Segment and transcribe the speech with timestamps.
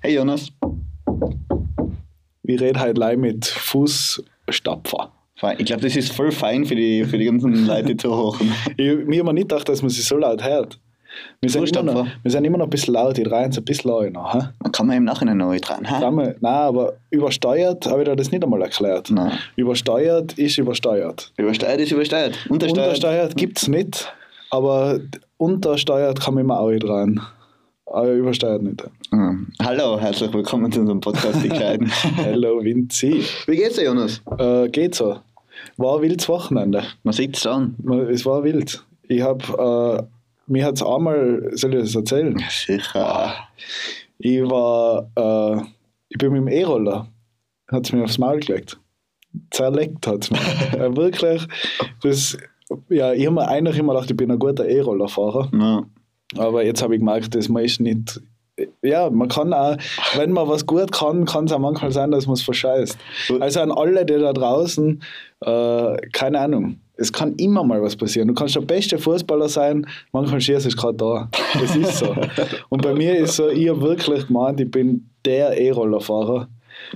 [0.00, 0.48] Hey Jonas.
[2.44, 5.12] Ich rede heute live mit Fußstapfer.
[5.58, 8.52] Ich glaube, das ist voll fein für die, für die ganzen Leute, die zuhören.
[8.76, 10.78] Ich, mir immer nicht gedacht, dass man sich so laut hört.
[11.40, 13.64] Wir sind, immer noch, wir sind immer noch ein bisschen laut, die drehen so ein
[13.64, 14.32] bisschen laut noch.
[14.32, 14.40] He?
[14.72, 15.82] Kann man im Nachhinein neu dran.
[15.82, 19.10] Nein, aber übersteuert habe ich dir das nicht einmal erklärt.
[19.10, 19.32] Nein.
[19.56, 21.32] Übersteuert ist übersteuert.
[21.36, 22.38] Übersteuert ist übersteuert.
[22.48, 24.12] Untersteuert, Untersteuert gibt es nicht,
[24.50, 25.00] aber
[25.38, 27.20] untersteuert kann man immer auch dran.
[27.90, 28.84] Aber übersteuert nicht.
[29.10, 29.48] Mhm.
[29.62, 31.90] Hallo, herzlich willkommen zu unserem Podcast Die Kleiden.
[32.16, 33.24] Hallo Vinci.
[33.46, 34.20] Wie geht's dir, Jonas?
[34.38, 35.18] Äh, geht so.
[35.78, 36.84] War ein wildes Wochenende.
[37.02, 37.76] Man sieht es an.
[38.10, 38.84] Es war wild.
[39.04, 42.36] Ich habe, äh, mir hat es einmal, soll ich das erzählen?
[42.50, 43.34] Sicher.
[44.18, 45.62] Ich war, äh,
[46.10, 47.08] ich bin mit dem E-Roller,
[47.70, 48.78] hat es mir aufs Maul gelegt.
[49.50, 50.38] Zerleckt hat es mir.
[50.78, 51.46] äh, wirklich,
[52.02, 52.36] das,
[52.90, 55.50] ja, ich habe mir eigentlich immer gedacht, ich bin ein guter E-Rollerfahrer.
[55.52, 55.86] Ja.
[56.36, 58.20] Aber jetzt habe ich gemerkt, das ist nicht.
[58.82, 59.76] Ja, man kann auch,
[60.16, 62.98] wenn man was gut kann, kann es auch manchmal sein, dass man es verscheißt.
[63.38, 65.00] Also an alle, die da draußen,
[65.42, 68.26] äh, keine Ahnung, es kann immer mal was passieren.
[68.26, 71.28] Du kannst der beste Fußballer sein, manchmal schießt es gerade da.
[71.54, 72.14] Das ist so.
[72.68, 76.48] Und bei mir ist so, ich habe wirklich gemeint, ich bin der E-Rollerfahrer.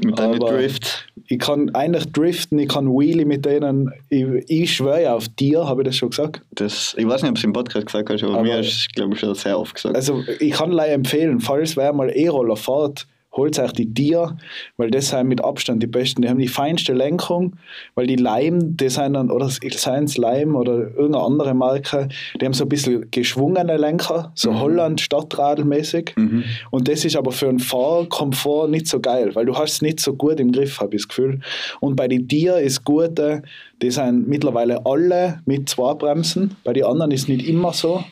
[0.05, 1.12] Mit deinen Drift.
[1.33, 3.91] Ich kann eigentlich driften, ich kann Wheelie mit denen.
[4.11, 6.43] Ich, ich schwöre auf dir, habe ich das schon gesagt?
[6.51, 9.15] Das, ich weiß nicht, ob es im Podcast gesagt hast, aber, aber mir ist glaube
[9.15, 9.97] ich, schon sehr oft gesagt.
[9.97, 14.37] Also ich kann leider empfehlen, falls wer mal E-Roller fährt, holt euch die Tier,
[14.77, 16.23] weil das sind mit Abstand die besten.
[16.23, 17.57] Die haben die feinste Lenkung,
[17.95, 22.09] weil die Leim, die sind dann, oder Science Leim oder irgendeine andere Marke,
[22.41, 24.61] die haben so ein bisschen geschwungene Lenker, so mhm.
[24.61, 26.13] Holland Stadtradelmäßig.
[26.17, 26.45] Mhm.
[26.71, 30.01] Und das ist aber für einen Fahrkomfort nicht so geil, weil du hast es nicht
[30.01, 31.41] so gut im Griff, habe ich das Gefühl.
[31.81, 33.43] Und bei den Tier ist gute,
[33.81, 38.05] die sind mittlerweile alle mit zwei Bremsen, bei den anderen ist es nicht immer so.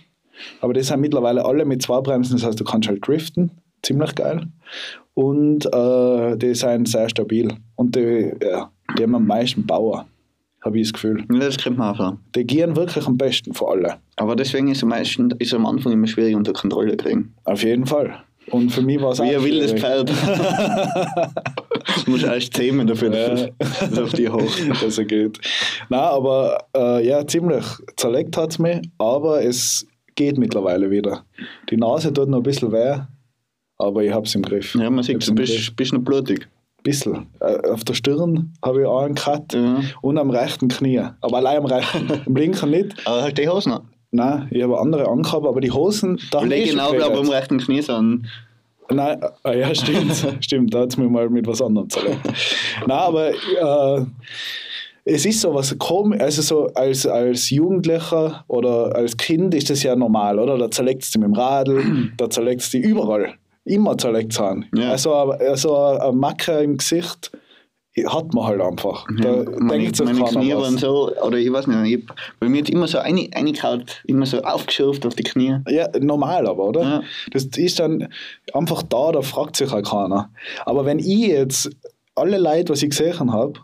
[0.61, 3.51] Aber die sind mittlerweile alle mit zwei Bremsen, das heißt, du kannst halt driften,
[3.83, 4.47] ziemlich geil
[5.15, 7.49] und äh, die sind sehr stabil.
[7.77, 10.07] Und die, ja, die haben am meisten Bauer,
[10.63, 11.25] habe ich das Gefühl.
[11.31, 12.21] Ja, das kriegt man auch sagen.
[12.35, 13.99] Die gehen wirklich am besten von allen.
[14.17, 17.35] Aber deswegen ist es meisten, ist am Anfang immer schwierig unter Kontrolle zu kriegen.
[17.45, 18.23] Auf jeden Fall.
[18.51, 20.11] Und für mich war es auch Wie ein wildes Pferd.
[22.05, 23.49] du musst erst zähmen dafür, dass
[23.93, 24.51] es auf die hoch.
[24.81, 25.39] dass er geht.
[25.89, 27.65] Nein, aber äh, ja, ziemlich
[27.97, 31.25] zerlegt hat es mich, aber es geht mittlerweile wieder.
[31.71, 33.01] Die Nase tut noch ein bisschen weh,
[33.81, 34.75] aber ich habe es im Griff.
[34.75, 36.49] Ja, man sieht, du bist, bist noch blutig.
[36.83, 37.27] Bisschen.
[37.41, 39.81] Äh, auf der Stirn habe ich auch einen Cut ja.
[40.01, 41.03] und am rechten Knie.
[41.21, 42.09] Aber allein am rechten.
[42.27, 43.07] Im linken nicht.
[43.07, 43.83] Aber halt die Hosen noch?
[44.13, 46.19] Nein, ich habe andere angehabt, aber die Hosen.
[46.31, 48.27] Da ich genau, aber am rechten Knie sind.
[48.91, 50.27] Nein, ah, ja, stimmt.
[50.41, 52.21] stimmt, da hat es mir mal mit was anderem zerlegt.
[52.87, 54.05] Nein, aber äh,
[55.05, 59.83] es ist so was komisch, also so als, als Jugendlicher oder als Kind ist das
[59.83, 60.59] ja normal, oder?
[60.59, 64.67] Da zerlegt es mit dem Radl, da zerlegt es überall immer zerlegt sind.
[64.75, 64.91] Ja.
[64.91, 67.31] Also, also eine Macke im Gesicht
[68.07, 69.07] hat man halt einfach.
[69.21, 72.07] Da meine, denkt sich meine Knie waren so, oder ich weiß nicht, ich,
[72.39, 75.59] bei mir hat immer so eine, Kaut, immer so aufgeschürft auf die Knie.
[75.69, 76.83] Ja, normal aber, oder?
[76.83, 77.03] Ja.
[77.33, 78.09] Das ist dann
[78.55, 80.31] einfach da, da fragt sich auch keiner.
[80.65, 81.71] Aber wenn ich jetzt
[82.15, 83.55] alle Leute, was ich gesehen habe,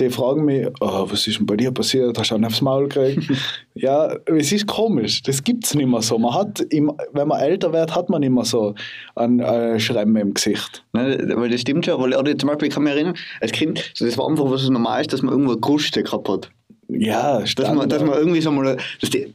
[0.00, 2.16] die fragen mich, oh, was ist denn bei dir passiert?
[2.16, 3.30] Hast du einen aufs Maul gekriegt?
[3.74, 5.22] ja, es ist komisch.
[5.22, 6.18] Das gibt es nicht mehr so.
[6.18, 8.74] Man hat, im, wenn man älter wird, hat man immer so
[9.16, 10.84] einen, einen Schremme im Gesicht.
[10.92, 12.00] Nein, weil das stimmt schon.
[12.00, 15.00] Weil, oder zum Beispiel, ich kann mich erinnern, als Kind, das war einfach was normal
[15.00, 16.50] ist, dass man irgendwo Kruste gehabt hat.
[16.90, 19.30] Ja, dass man, dass man irgendwie so mal, dass die,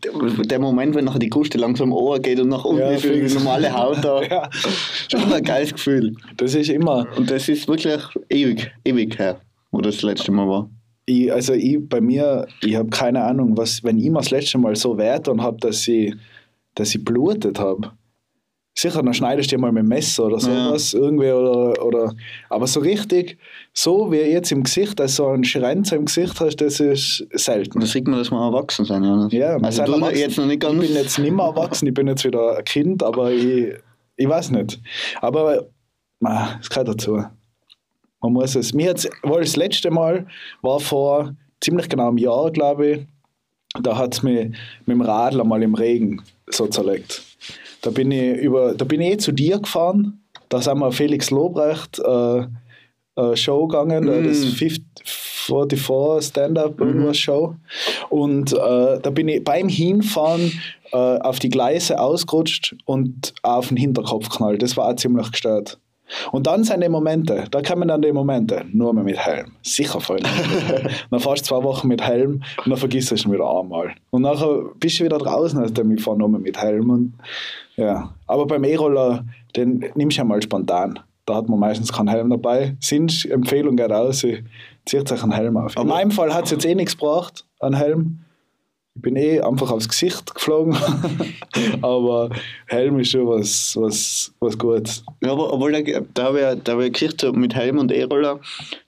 [0.45, 3.31] der Moment, wenn nachher die Kruste langsam Ohr geht und nach unten ja, ist die
[3.31, 4.49] normale Haut da, ja.
[5.11, 6.15] schon ein geiles Gefühl.
[6.37, 7.05] Das ist immer.
[7.15, 9.39] Und das ist wirklich ewig, ewig her
[9.73, 10.69] wo das letzte Mal war?
[11.05, 14.57] Ich, also ich, bei mir, ich habe keine Ahnung, was, wenn ich mir das letzte
[14.57, 16.15] Mal so wert und habe, dass ich,
[16.75, 17.91] dass ich blutet habe.
[18.75, 20.99] Sicher, dann schneidest du dir mal mit dem Messer oder sowas ja.
[20.99, 22.13] irgendwie oder, oder
[22.49, 23.37] aber so richtig,
[23.71, 27.79] so wie jetzt im Gesicht, dass so ein Schrenzer im Gesicht hast, das ist selten.
[27.79, 29.27] Da sieht man, dass wir erwachsen sind, ja.
[29.29, 30.81] Ja, also du jetzt noch nicht ganz.
[30.81, 33.75] Ich bin jetzt nicht mehr erwachsen, ich bin jetzt wieder ein Kind, aber ich,
[34.15, 34.79] ich weiß nicht.
[35.21, 35.67] Aber
[36.59, 37.23] es gehört dazu.
[38.23, 38.73] Man muss es.
[38.73, 40.25] Mir hat's, war das letzte Mal
[40.61, 42.99] war vor ziemlich genau einem Jahr, glaube ich.
[43.81, 44.49] Da hat es mich
[44.85, 47.21] mit dem Radler mal im Regen so zerlegt.
[47.81, 50.21] Da bin ich über, da bin ich eh zu dir gefahren.
[50.47, 52.45] Da sind wir Felix Lobrecht äh,
[53.15, 54.27] äh, Show gegangen, mm.
[54.27, 57.55] das 50, 44 Stand-up irgendwas Show.
[58.09, 60.51] Und äh, da bin ich beim Hinfahren
[60.91, 64.61] äh, auf die Gleise ausgerutscht und auf den Hinterkopf knallt.
[64.61, 65.77] Das war auch ziemlich gestört.
[66.31, 69.53] Und dann sind die Momente, da kommen dann die Momente, nur mehr mit Helm.
[69.61, 70.19] Sicher voll.
[71.09, 73.93] dann fährst du zwei Wochen mit Helm und dann vergisst du es wieder einmal.
[74.11, 76.89] Und nachher bist du wieder draußen, also ich fahre nur mehr mit Helm.
[76.89, 77.13] Und
[77.75, 79.25] Ja, aber beim E-Roller,
[79.55, 80.99] den nimmst du ja mal spontan.
[81.25, 82.75] Da hat man meistens keinen Helm dabei.
[82.79, 84.25] Sind Empfehlung geht raus,
[84.85, 85.75] zieht euch einen Helm auf.
[85.77, 88.19] In meinem Fall hat es jetzt eh nichts gebracht, einen Helm.
[88.95, 90.77] Ich bin eh einfach aufs Gesicht geflogen.
[91.81, 92.29] aber
[92.67, 95.03] Helm ist schon was, was, was Gutes.
[95.23, 95.81] Ja, aber obwohl da,
[96.13, 98.39] da habe ich, da hab ich eine Geschichte mit Helm und E-Roller,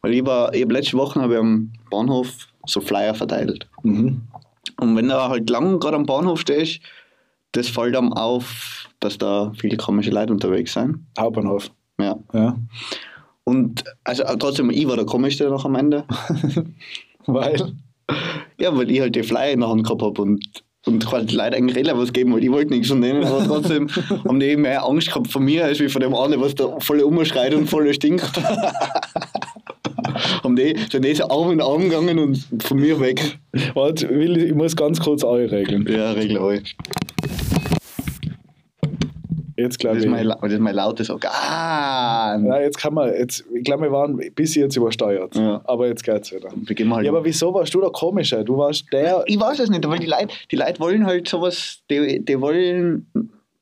[0.01, 2.29] weil ich war, ich hab letzte Woche habe ich am Bahnhof
[2.67, 3.67] so Flyer verteilt.
[3.83, 4.21] Mhm.
[4.79, 6.81] Und wenn du halt lang gerade am Bahnhof stehst,
[7.53, 10.99] das fällt einem auf, dass da viele komische Leute unterwegs sind.
[11.17, 11.71] Hauptbahnhof.
[11.99, 12.17] Ja.
[12.33, 12.57] Ja.
[13.43, 16.03] Und also trotzdem, ich war der komischste noch am Ende.
[17.25, 17.73] Weil?
[18.57, 21.55] Ja, weil ich halt die Flyer in der Hand gehabt habe und, und die Leute
[21.55, 23.89] eigentlich relativ was geben, weil ich wollte nichts von denen, aber trotzdem
[24.27, 27.01] haben die mehr Angst gehabt von mir, als wie von dem anderen, was da voll
[27.01, 28.31] umschreit und voll stinkt.
[30.43, 33.37] haben die, sind die so Arm in Arm gegangen und von mir weg.
[33.73, 35.87] Warte, ich muss ganz kurz eure regeln.
[35.89, 36.75] Ja, regel euch.
[39.57, 40.09] Jetzt Das glaube ist ich.
[40.11, 41.29] mein, das ist mein lautes Auge.
[41.31, 42.37] Ah!
[42.43, 45.35] Ja, jetzt kann man, jetzt, ich glaube, wir waren bis jetzt übersteuert.
[45.35, 45.61] Ja.
[45.63, 46.49] Aber jetzt geht's wieder.
[46.49, 48.43] Halt Ja, aber wieso warst du der Komische?
[48.43, 49.23] Du warst der.
[49.27, 53.07] Ich weiß es nicht, weil die Leute, die Leute wollen halt sowas, die, die wollen,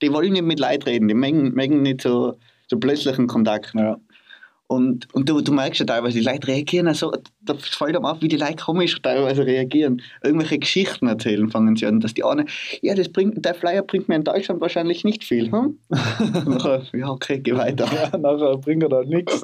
[0.02, 2.36] die wollen nicht mit Leuten reden, die mögen, mögen nicht so,
[2.68, 3.74] so plötzlichen Kontakt.
[3.76, 3.98] Ja.
[4.74, 7.12] Und, und du, du merkst ja teilweise, die Leute reagieren so,
[7.42, 10.02] da fällt einem auf, wie die Leute komisch teilweise reagieren.
[10.24, 12.46] Irgendwelche Geschichten erzählen fangen sie an, dass die eine,
[12.82, 15.52] ja, das bringt, der Flyer bringt mir in Deutschland wahrscheinlich nicht viel.
[15.52, 15.78] Hm?
[15.90, 17.88] Nachher, ja, okay, geh weiter.
[17.94, 19.44] ja, nachher bringt er da nichts.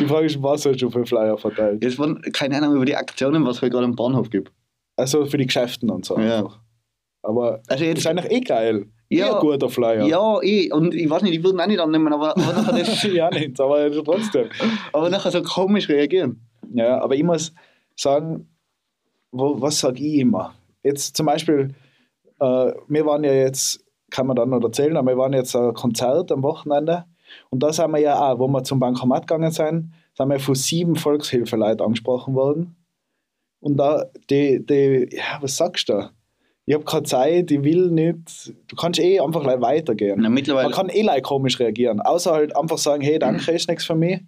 [0.00, 1.84] Die Frage ist, was hast du für Flyer verteilt?
[1.84, 4.50] Jetzt waren keine Ahnung über die Aktionen, was es halt gerade am Bahnhof gibt.
[4.96, 6.18] Also für die Geschäften und so.
[6.18, 6.38] Ja.
[6.38, 6.60] einfach.
[7.22, 8.86] Aber Also das jetzt, ist eigentlich eh geil.
[9.16, 9.38] Ja.
[9.38, 10.06] Guter Flyer.
[10.06, 13.02] ja, eh, und ich weiß nicht, die würden auch nicht annehmen, aber, aber, nachher, das,
[13.02, 14.48] ja, nicht, aber trotzdem.
[14.92, 16.40] aber nachher so komisch reagieren.
[16.72, 17.52] Ja, aber ich muss
[17.96, 18.48] sagen,
[19.30, 20.54] wo, was sage ich immer?
[20.82, 21.74] Jetzt zum Beispiel,
[22.40, 25.74] äh, wir waren ja jetzt, kann man dann noch erzählen, aber wir waren jetzt ein
[25.74, 27.04] Konzert am Wochenende
[27.50, 30.54] und da sind wir ja auch, wo wir zum Bankomat gegangen sind, sind wir von
[30.54, 32.76] sieben Volkshilfeleuten angesprochen worden.
[33.60, 36.10] Und da, die, die, ja, was sagst du da?
[36.64, 38.52] Ich habe keine Zeit, ich will nicht.
[38.68, 40.20] Du kannst eh einfach weitergehen.
[40.20, 42.00] Na, mittlerweile, Man kann eh komisch reagieren.
[42.00, 44.20] Außer halt einfach sagen, hey, danke, ist nichts für mich.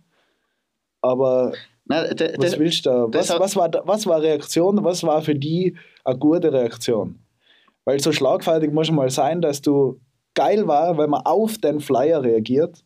[1.00, 1.52] Aber
[1.86, 4.82] na, d- was willst du Was, hat- was, war, was war Reaktion?
[4.84, 7.18] Was war für die eine gute Reaktion?
[7.84, 10.00] Weil so schlagfertig muss mal sein, dass du
[10.34, 12.82] geil war, wenn man auf den Flyer reagiert.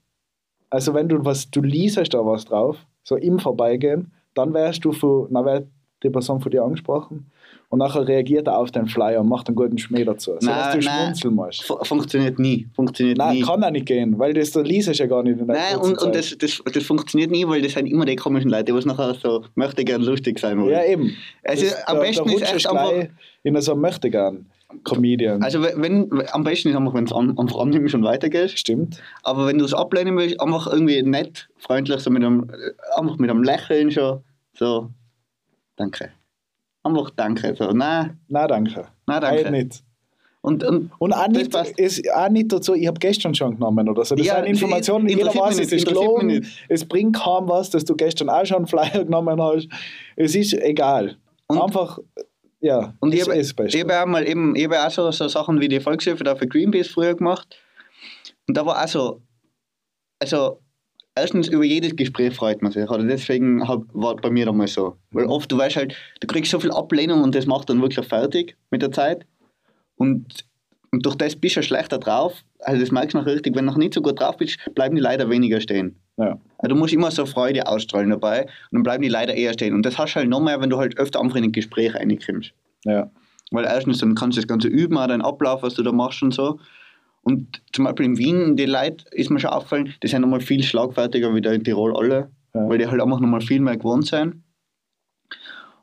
[0.70, 4.92] Also wenn du was, du liest da was drauf, so im Vorbeigehen, dann wärst du
[4.92, 5.66] von, dann wär
[6.02, 7.30] die Person von dir angesprochen
[7.70, 10.72] und nachher reagiert er auf den Flyer und macht einen guten Schmäh dazu, so dass
[10.72, 10.82] du nein.
[10.82, 11.64] schmunzeln musst.
[11.64, 12.66] fu- funktioniert nie.
[12.74, 13.42] Funktioniert Nein, nie.
[13.42, 16.00] kann auch nicht gehen, weil das da liest ja gar nicht in der Nein, und,
[16.00, 19.14] und das, das, das funktioniert nie, weil das sind immer die komischen Leute, die nachher
[19.14, 20.70] so möchte gern lustig sein wollen.
[20.72, 21.14] Ja, eben.
[21.44, 22.92] Also Das- am da- besten da ist echt einfach.
[23.42, 24.46] in so möchte gern
[24.84, 25.42] Comedian.
[25.42, 25.80] Also wenn,
[26.10, 28.58] wenn am besten ist einfach, wenn es an, einfach annimmst und weitergehst.
[28.58, 29.00] Stimmt.
[29.22, 32.50] Aber wenn du es ablehnen willst, einfach irgendwie nett, freundlich, so mit einem,
[32.96, 34.20] einfach mit einem Lächeln schon,
[34.54, 34.90] so,
[35.76, 36.10] danke.
[36.88, 37.54] Einfach danke.
[37.56, 38.86] So, nein, Nein, danke.
[39.06, 39.50] nein, danke.
[39.50, 39.82] nicht.
[40.40, 44.04] Und, und Und auch nicht, ist auch nicht dazu, ich habe gestern schon genommen oder
[44.04, 44.14] so.
[44.14, 47.94] Das Ja, sind Informationen, jeder weiß, es ist gelogen, es bringt kaum was, dass du
[47.96, 49.68] gestern auch schon einen Flyer genommen hast.
[50.16, 51.16] Es ist egal.
[51.48, 51.98] Und- Einfach,
[52.60, 55.68] ja, Und ich habe hab auch mal eben, ich hab auch so, so Sachen wie
[55.68, 57.56] die Volkshilfe da für Greenpeace früher gemacht.
[58.46, 59.20] Und da war auch so,
[60.20, 60.60] also
[61.20, 62.88] erstens über jedes Gespräch freut man sich.
[62.88, 64.96] Oder deswegen hab, war bei mir damals so.
[65.10, 68.06] Weil oft, du weißt halt, du kriegst so viel Ablehnung und das macht dann wirklich
[68.06, 69.26] fertig mit der Zeit.
[69.96, 70.44] Und,
[70.90, 72.42] und durch das bist du schlechter drauf.
[72.60, 74.94] Also das merkst du noch richtig, wenn du noch nicht so gut drauf bist, bleiben
[74.96, 75.96] die leider weniger stehen.
[76.16, 76.38] Ja.
[76.58, 79.74] Also du musst immer so Freude ausstrahlen dabei und dann bleiben die leider eher stehen.
[79.74, 81.94] Und das hast du halt noch mehr, wenn du halt öfter einfach in ein Gespräch
[81.94, 82.52] reinkommst.
[82.84, 83.10] Ja.
[83.50, 86.22] Weil erstens, dann kannst du das Ganze üben, auch deinen Ablauf, was du da machst
[86.22, 86.58] und so.
[87.22, 90.62] Und zum Beispiel in Wien, die Leute, ist mir schon aufgefallen, die sind nochmal viel
[90.62, 92.68] schlagfertiger wie da in Tirol alle, Ja.
[92.68, 94.42] weil die halt einfach nochmal viel mehr gewohnt sind.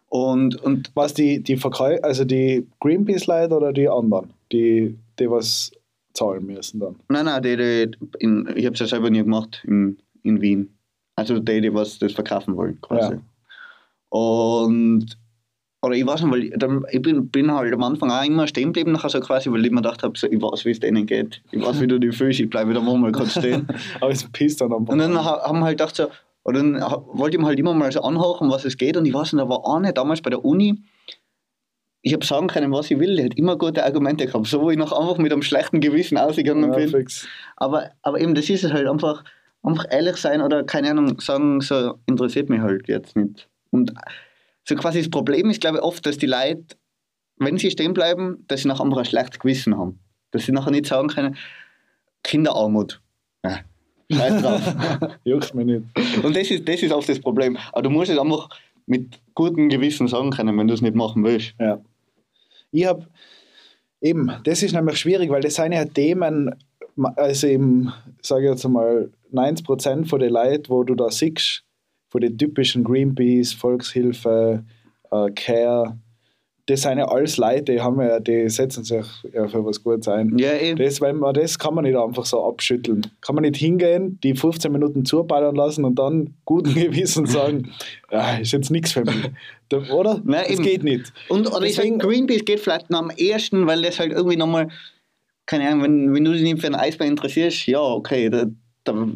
[0.07, 5.71] Und, und Was die, die Verkäu also die Greenpeace-Leute oder die anderen, die, die was
[6.13, 6.95] zahlen müssen dann?
[7.09, 10.77] nein, nein, die, die in, ich habe es ja selber nie gemacht in, in Wien.
[11.17, 13.15] Also die, die was das verkaufen wollen, quasi.
[13.15, 13.21] Ja.
[14.09, 15.17] Und
[15.85, 18.47] oder ich weiß nicht, weil ich, dann, ich bin, bin halt am Anfang auch immer
[18.47, 20.79] stehen geblieben, nachher so quasi, weil ich mir gedacht habe, so, ich weiß, wie es
[20.79, 21.41] denen geht.
[21.51, 23.67] Ich weiß, wie du die fühlst, ich bleibe da mal kurz stehen.
[24.01, 24.93] Aber es pisst dann einfach.
[24.93, 26.07] Und dann ha- haben halt gedacht so,
[26.43, 26.79] oder dann
[27.13, 28.97] wollte ich mir halt immer mal so anhören, was es geht.
[28.97, 30.79] Und ich weiß nicht, da war eine damals bei der Uni,
[32.05, 34.69] ich habe sagen können, was ich will, die hat immer gute Argumente gehabt, so wo
[34.69, 36.89] ich noch einfach mit einem schlechten Gewissen ausgegangen ja, bin.
[36.89, 37.27] fix.
[37.57, 39.23] Aber, aber eben, das ist es halt einfach,
[39.63, 43.47] einfach ehrlich sein oder keine Ahnung, sagen, so interessiert mich halt jetzt nicht.
[43.71, 43.91] Und
[44.67, 46.75] so quasi das Problem ist, glaube ich, oft, dass die Leute,
[47.37, 49.99] wenn sie stehen bleiben, dass sie nachher einfach ein schlechtes Gewissen haben.
[50.31, 51.37] Dass sie nachher nicht sagen können,
[52.23, 53.01] Kinderarmut.
[53.43, 53.59] Ja,
[54.11, 54.75] scheiß drauf.
[55.23, 56.23] Juckt mich nicht.
[56.23, 57.57] Und das ist, das ist oft das Problem.
[57.71, 58.49] Aber du musst es einfach
[58.87, 61.53] mit gutem Gewissen sagen können, wenn du es nicht machen willst.
[61.59, 61.79] Ja.
[62.71, 63.07] Ich habe
[64.01, 66.55] eben, das ist nämlich schwierig, weil das sind ja Themen,
[67.15, 71.63] also eben, sage ich jetzt mal, 90% von den Leuten, wo du da siehst,
[72.15, 74.63] von den typischen Greenpeace, Volkshilfe,
[75.11, 75.97] äh, Care,
[76.65, 80.07] das sind ja alles Leute, die, haben ja, die setzen sich ja für was Gutes
[80.07, 80.37] ein.
[80.37, 80.77] Ja, eben.
[80.79, 83.05] Das, weil man, das kann man nicht einfach so abschütteln.
[83.19, 87.69] Kann man nicht hingehen, die 15 Minuten zuballern lassen und dann guten Gewissen sagen,
[88.09, 89.91] ja, ist jetzt nichts für mich.
[89.91, 90.21] Oder?
[90.23, 90.63] Nein, das eben.
[90.63, 91.11] geht nicht.
[91.27, 94.37] Und oder ich sag, Deswegen- Greenpeace geht vielleicht noch am ersten, weil das halt irgendwie
[94.37, 94.69] nochmal,
[95.45, 98.45] keine Ahnung, wenn, wenn du dich nicht für einen Eisbär interessierst, ja, okay, da,
[98.85, 99.09] da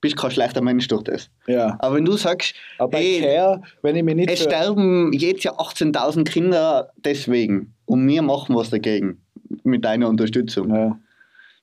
[0.00, 1.30] bist kein schlechter Mensch durch das.
[1.46, 1.76] Ja.
[1.80, 5.58] Aber wenn du sagst, Aber ey, Care, wenn ich mich nicht es sterben jedes Jahr
[5.60, 9.20] 18.000 Kinder deswegen und wir machen was dagegen
[9.64, 10.98] mit deiner Unterstützung, ja.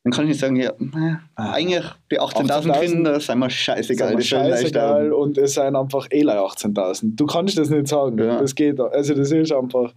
[0.04, 1.54] dann kann ich nicht sagen, ja, naja, Ah.
[1.54, 6.08] eigentlich die 18.000 18.000 Kinder sind mir scheißegal, Sind gleich scheißegal und es sind einfach
[6.12, 7.15] eh gleich 18.000.
[7.15, 8.18] Du kannst das nicht sagen.
[8.20, 8.39] Ja.
[8.39, 8.80] Das geht.
[8.80, 9.94] Also das ist einfach.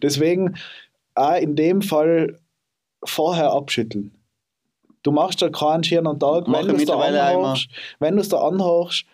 [0.00, 0.54] Deswegen
[1.14, 2.38] auch in dem Fall
[3.04, 4.12] vorher abschütteln.
[5.02, 7.68] Du machst da keinen schönen Tag, Mach wenn du es da anhörst,
[7.98, 9.04] wenn du es da anhörst,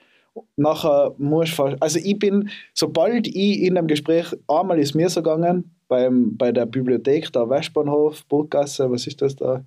[0.56, 5.22] nachher musst du also ich bin, sobald ich in einem Gespräch, einmal ist mir so
[5.22, 9.64] gegangen, beim, bei der Bibliothek, da Westbahnhof, Burggasse, was ist das da?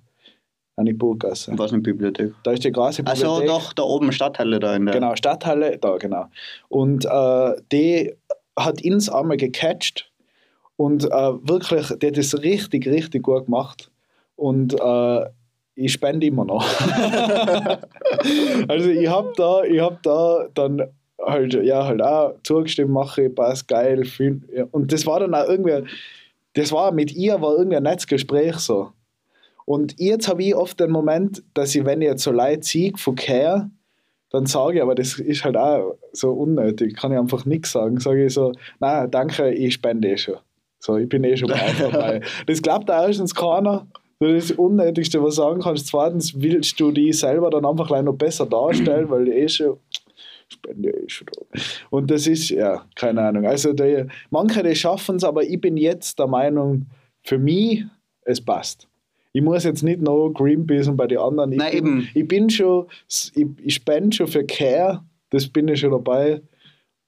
[0.78, 1.52] Nicht Burggasse.
[1.56, 2.32] Was in der Bibliothek?
[2.42, 3.24] Da ist die große Bibliothek.
[3.24, 4.94] Also doch, da oben Stadthalle da in der.
[4.94, 6.26] Genau, Stadthalle, da, genau.
[6.68, 8.14] Und äh, die
[8.58, 10.10] hat ins einmal gecatcht
[10.76, 13.90] und äh, wirklich, die hat das richtig, richtig gut gemacht.
[14.34, 15.26] Und äh,
[15.74, 16.64] ich spende immer noch.
[18.68, 20.82] also ich habe da, ich hab da dann
[21.20, 24.04] halt, ja, halt auch zugestimmt, mache ich, passt geil.
[24.04, 24.66] Viel, ja.
[24.70, 25.88] Und das war dann auch irgendwie,
[26.54, 28.92] das war mit ihr, war irgendwie ein nettes Gespräch so.
[29.64, 32.92] Und jetzt habe ich oft den Moment, dass ich, wenn ich jetzt so Leute sehe
[32.96, 33.70] von Care,
[34.30, 38.00] dann sage ich, aber das ist halt auch so unnötig, kann ich einfach nichts sagen.
[38.00, 40.36] Sage ich so, nein, danke, ich spende eh schon.
[40.78, 42.22] So, ich bin eh schon brav dabei.
[42.46, 43.86] Das glaubt auch erstens keiner.
[44.22, 45.88] Das ist das Unnötigste, was du sagen kannst.
[45.88, 49.78] Zweitens willst du dich selber dann einfach gleich noch besser darstellen, weil du eh schon
[50.48, 51.60] spende eh schon da.
[51.90, 53.46] Und das ist, ja, keine Ahnung.
[53.46, 56.86] Also die, manche, die schaffen es, aber ich bin jetzt der Meinung,
[57.24, 57.84] für mich,
[58.24, 58.88] es passt.
[59.32, 61.52] Ich muss jetzt nicht noch Greenpeace und bei den anderen.
[61.52, 62.08] Ich, Nein, bin, eben.
[62.14, 66.42] ich bin schon, ich, ich spende schon für Care, das bin ich schon dabei.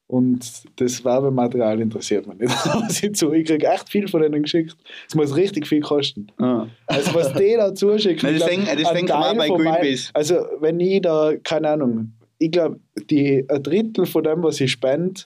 [0.06, 2.54] Und das Werbematerial interessiert mich nicht.
[3.02, 4.76] Ich zu- ich kriege echt viel von denen geschickt.
[5.08, 6.26] Es muss richtig viel kosten.
[6.38, 6.68] Ja.
[6.86, 8.38] Also was die da zuschicken.
[8.38, 10.10] Das auch Teil bei Greenpeace.
[10.12, 12.80] Also wenn ich da, keine Ahnung, ich glaube,
[13.10, 15.22] ein Drittel von dem, was ich spende,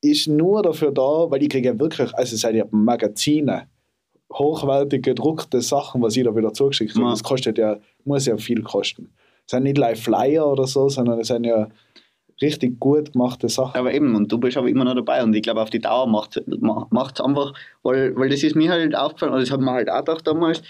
[0.00, 3.66] ist nur dafür da, weil ich kriege ja wirklich, also es sind ja Magazine,
[4.32, 7.04] hochwertig gedruckte Sachen, was ich da wieder zugeschickt habe.
[7.06, 7.10] Ja.
[7.10, 9.10] Das kostet ja, muss ja viel kosten.
[9.46, 11.68] Es sind nicht live Flyer oder so, sondern es sind ja
[12.40, 13.78] richtig gut gemachte Sachen.
[13.78, 16.06] Aber eben, und du bist aber immer noch dabei und ich glaube, auf die Dauer
[16.06, 17.52] macht es einfach,
[17.82, 20.62] weil, weil das ist mir halt aufgefallen, und das hat mir halt auch gedacht damals,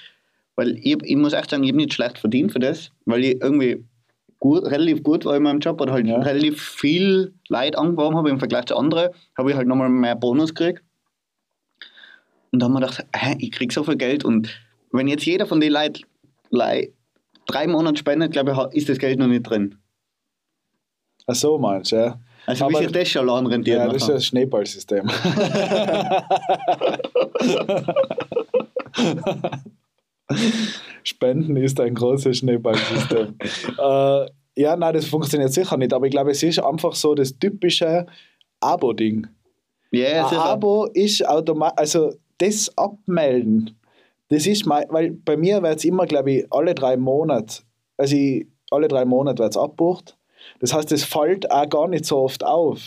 [0.56, 3.42] weil ich, ich muss echt sagen, ich habe nicht schlecht verdient für das, weil ich
[3.42, 3.84] irgendwie
[4.38, 6.18] gut, relativ gut war in meinem Job oder halt Ja.
[6.20, 10.54] relativ viel Leid angeworben habe im Vergleich zu anderen, habe ich halt nochmal mehr Bonus
[10.54, 10.82] gekriegt.
[12.50, 14.48] Und da haben wir gedacht, hä, ich krieg so viel Geld und
[14.90, 16.04] wenn jetzt jeder von den Leuten
[16.50, 19.76] drei Monate spendet, glaube ich, ist das Geld noch nicht drin.
[21.28, 22.18] Ach so meinst du, ja.
[22.46, 23.78] Also Aber- wie sich das schon allein rentiert.
[23.78, 25.08] Ja, das ist das Schneeballsystem.
[31.04, 33.34] Spenden ist ein großes Schneeballsystem.
[33.78, 37.38] äh, ja, nein, das funktioniert sicher nicht, aber ich glaube, es ist einfach so das
[37.38, 38.06] typische
[38.60, 39.26] Abo-Ding.
[39.90, 40.36] Ja, Ein.
[40.36, 43.78] Abo ist automatisch, also das Abmelden,
[44.28, 47.62] das ist mein, weil bei mir wird es immer, glaube ich, alle drei Monate,
[47.96, 50.17] also ich, alle drei Monate wird es abbucht.
[50.60, 52.80] Das heißt, es fällt auch gar nicht so oft auf.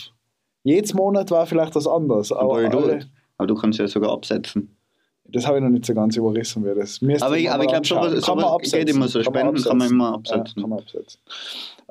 [0.64, 2.98] Jedes Monat war vielleicht was anderes, aber Aber, du,
[3.38, 4.76] aber du kannst ja sogar absetzen.
[5.24, 7.00] das habe ich noch nicht so ganz überrissen, wie das.
[7.00, 8.22] Müsste Aber ich- aber ich mal glaub, sowas- anschauen.
[8.22, 8.78] Kann man sowas absetzen.
[8.86, 9.20] geht immer so.
[9.22, 10.60] Kann man Spenden kann man immer absetzen.
[10.62, 11.20] Ja, man absetzen.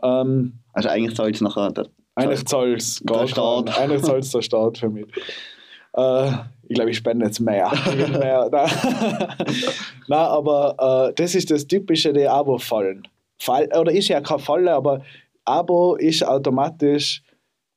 [0.03, 1.71] Ähm, Also eigentlich zahlt es nachher.
[1.71, 3.77] Der, Eigentlich zahlt es Der Staat.
[3.79, 5.05] Eigentlich zahlt der Staat für mich.
[5.93, 6.31] Äh,
[6.69, 7.69] ich glaube, ich spende jetzt mehr.
[8.19, 8.47] mehr.
[8.51, 8.69] Nein.
[10.07, 13.03] Nein, aber äh, das ist das Typische, die Abo fallen.
[13.39, 15.01] Fall, oder ist ja kein Falle, aber
[15.51, 17.23] Abo ist automatisch,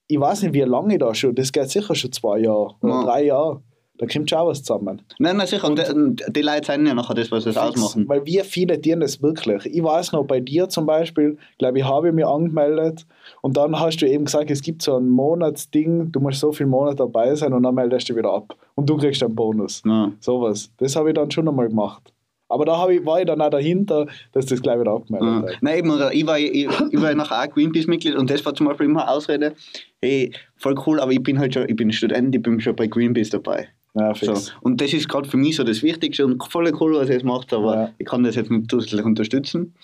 [0.09, 2.93] ich weiß nicht, wie lange ich da schon, das geht sicher schon zwei Jahre oder
[2.93, 3.05] Ja.
[3.05, 3.63] drei Jahre.
[3.97, 5.03] Da kommt schon auch was zusammen.
[5.21, 5.69] nein, nein, sicher.
[5.69, 8.09] Und, die- und die Leute sind ja nachher das, was es ausmachen.
[8.09, 9.67] Weil wir viele dienen das wirklich.
[9.67, 13.07] Ich weiß noch, bei dir zum Beispiel, glaube ich, habe ich mich angemeldet
[13.41, 16.69] und dann hast du eben gesagt, es gibt so ein Monatsding, du musst so viele
[16.69, 18.57] Monate dabei sein und dann meldest du wieder ab.
[18.75, 19.81] Und du kriegst einen Bonus.
[19.87, 20.11] Ja.
[20.19, 20.71] Sowas.
[20.79, 22.13] Das habe ich dann schon einmal gemacht.
[22.55, 25.43] Aber da ich, war ich dann auch dahinter, dass das gleich wieder abgemeldet Ja.
[25.55, 25.63] hat.
[25.63, 26.53] Nein, eben, ich war, ich,
[26.93, 29.55] ich war nachher auch Greenpeace-Mitglied und das war zum Beispiel immer eine Ausrede,
[30.01, 32.87] hey, voll cool, aber ich bin halt schon, ich bin Student, ich bin schon bei
[32.87, 33.69] Greenpeace dabei.
[33.95, 34.35] Ja, So.
[34.61, 37.25] Und das ist gerade für mich so das Wichtigste und voll cool, was ihr jetzt
[37.25, 37.91] macht, aber Ja.
[37.99, 39.75] ich kann das jetzt nicht zusätzlich unterstützen.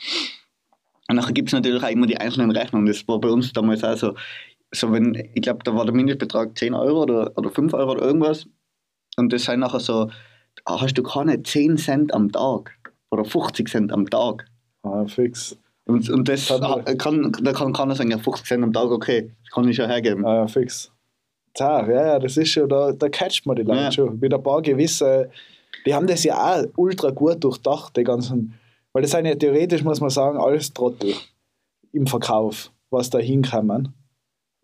[1.09, 2.87] Und nachher gibt es natürlich auch immer die einzelnen Rechnungen.
[2.87, 4.15] Das war bei uns damals auch so,
[4.73, 8.03] so wenn, ich glaube, da war der Mindestbetrag 10 Euro oder, oder 5 Euro oder
[8.03, 8.47] irgendwas.
[9.17, 10.09] Und das sind nachher so,
[10.67, 12.79] hast du keine 10 Cent am Tag
[13.11, 14.47] oder 50 Cent am Tag.
[14.85, 15.57] Ja, fix.
[15.87, 19.31] Und, und das Kann- ah, da kann keiner sagen, ja, 50 Cent am Tag, okay,
[19.45, 20.25] das kann ich schon hergeben.
[20.25, 20.91] Ja, fix.
[21.55, 23.91] Tja, ja, ja, das ist schon, da, da catcht man die Leute Ja.
[23.93, 24.21] schon.
[24.21, 25.31] Mit ein paar gewisse,
[25.85, 28.55] die haben das ja auch ultra gut durchdacht, die ganzen,
[28.93, 31.15] weil das sind ja theoretisch, muss man sagen, alles Trottel
[31.93, 33.93] im Verkauf, was da hinkommen.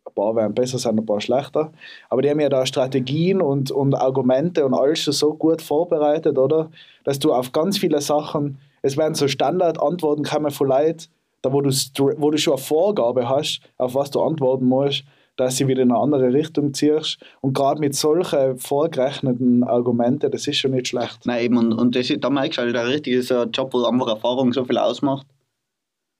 [0.07, 1.73] Ein paar werden besser sein, ein paar schlechter.
[2.09, 6.39] Aber die haben ja da Strategien und, und Argumente und alles schon so gut vorbereitet,
[6.39, 6.71] oder?
[7.05, 11.07] Dass du auf ganz viele Sachen, es werden so Standardantworten kommen von Leuten,
[11.43, 11.71] da wo du,
[12.19, 15.05] wo du schon eine Vorgabe hast, auf was du antworten musst,
[15.37, 17.19] dass sie wieder in eine andere Richtung ziehst.
[17.41, 21.27] Und gerade mit solchen vorgerechneten Argumenten, das ist schon nicht schlecht.
[21.27, 23.85] Nein, eben, und, und das, ist- da merkst du halt, richtig ist ein Job, wo
[23.85, 25.27] einfach Erfahrung so viel ausmacht.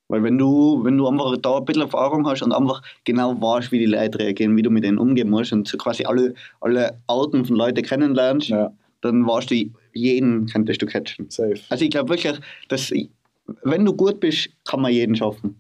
[0.09, 3.73] Weil wenn du, wenn du einfach da ein bisschen Erfahrung hast und einfach genau weißt,
[3.73, 6.99] wie die Leute reagieren, wie du mit denen umgehen musst und so quasi alle, alle
[7.09, 9.57] Arten von Leuten kennenlernst, Ja, dann weißt du,
[9.93, 11.29] jeden könntest du catchen.
[11.31, 11.61] safe.
[11.71, 12.93] Also ich glaube wirklich, dass
[13.63, 15.57] wenn du gut bist, kann man jeden schaffen.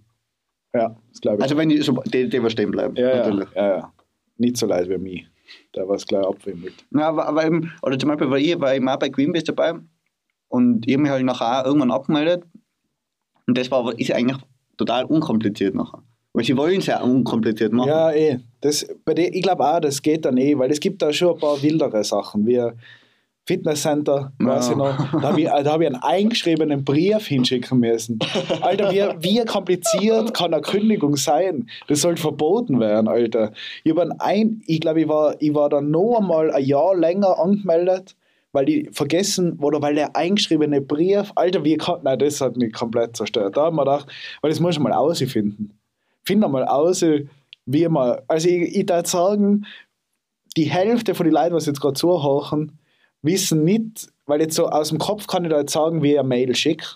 [0.74, 1.42] Ja, das glaube ich.
[1.42, 2.94] Also wenn die, so, die, die stehen bleiben.
[2.96, 3.48] ja, ja, natürlich.
[3.54, 3.92] ja, ja.
[4.38, 5.26] Nicht so leid wie mich.
[5.74, 6.74] Der was gleich abwimmelt.
[6.92, 9.74] Ja, aber, aber eben, oder zum Beispiel, weil ich war eben auch bei Greenpeace dabei
[10.48, 12.44] und ich habe mich halt nachher irgendwann abgemeldet.
[13.46, 14.38] Und das war ist eigentlich
[14.76, 16.02] total unkompliziert nachher.
[16.32, 17.88] Weil sie wollen es ja unkompliziert machen.
[17.88, 18.38] Ja, eh.
[18.60, 21.34] Das, bei der, ich glaube auch, das geht dann eh, weil es gibt da schon
[21.34, 22.60] ein paar wildere Sachen, wie
[23.46, 24.72] Fitnesscenter, weiß Ja.
[24.72, 25.12] ich noch.
[25.12, 28.18] Da habe ich, da hab ich einen eingeschriebenen Brief hinschicken müssen.
[28.60, 31.68] Alter, wie, wie kompliziert kann eine Kündigung sein?
[31.86, 33.52] Das sollte verboten werden, Alter.
[33.84, 38.16] Ich, ein, ich glaube, ich war, ich war dann noch einmal ein Jahr länger angemeldet,
[38.56, 42.72] weil die vergessen, oder weil der eingeschriebene Brief, Alter, wie kann, nein, das hat mich
[42.72, 43.54] komplett zerstört.
[43.54, 44.08] Da haben wir gedacht,
[44.40, 45.78] weil das muss ich mal ausfinden.
[46.24, 47.04] Find mal aus,
[47.66, 49.66] wie man, also ich, ich darf sagen,
[50.56, 52.78] die Hälfte von den Leuten, was jetzt gerade zuhören,
[53.20, 56.18] wissen nicht, weil jetzt so aus dem Kopf kann ich da jetzt sagen, wie ich
[56.18, 56.86] eine Mail schicke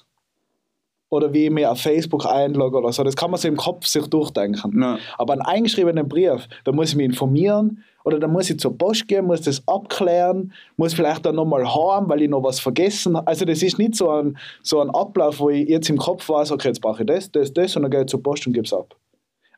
[1.11, 3.03] oder wie ich mir auf Facebook einlogge oder so.
[3.03, 4.81] Das kann man so im Kopf sich durchdenken.
[4.81, 4.99] Ja.
[5.18, 9.09] Aber einen eingeschriebenen Brief, da muss ich mich informieren oder da muss ich zur Post
[9.09, 13.27] gehen, muss das abklären, muss vielleicht dann nochmal haben, weil ich noch was vergessen habe.
[13.27, 16.53] Also das ist nicht so ein, so ein Ablauf, wo ich jetzt im Kopf weiß,
[16.53, 18.64] okay, jetzt brauche ich das, das, das und dann gehe ich zur Post und gebe
[18.64, 18.96] es ab.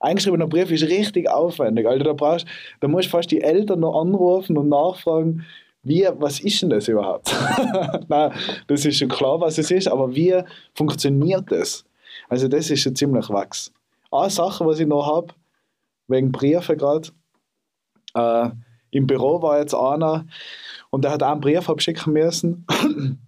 [0.01, 1.87] Eingeschriebener Brief ist richtig aufwendig.
[1.87, 2.47] Alter, da, brauchst,
[2.81, 5.45] da musst du fast die Eltern noch anrufen und nachfragen,
[5.83, 7.35] wie, was ist denn das überhaupt?
[8.09, 8.33] Nein,
[8.69, 10.41] das ist schon klar, was es ist, aber wie
[10.75, 11.85] funktioniert das?
[12.29, 13.73] Also das ist schon ziemlich wachs.
[14.11, 15.35] Eine Sache, was ich noch habe,
[16.07, 17.09] wegen Briefe gerade,
[18.15, 18.51] äh,
[18.91, 20.27] im Büro war jetzt einer
[20.91, 22.67] und der hat auch einen Brief abschicken müssen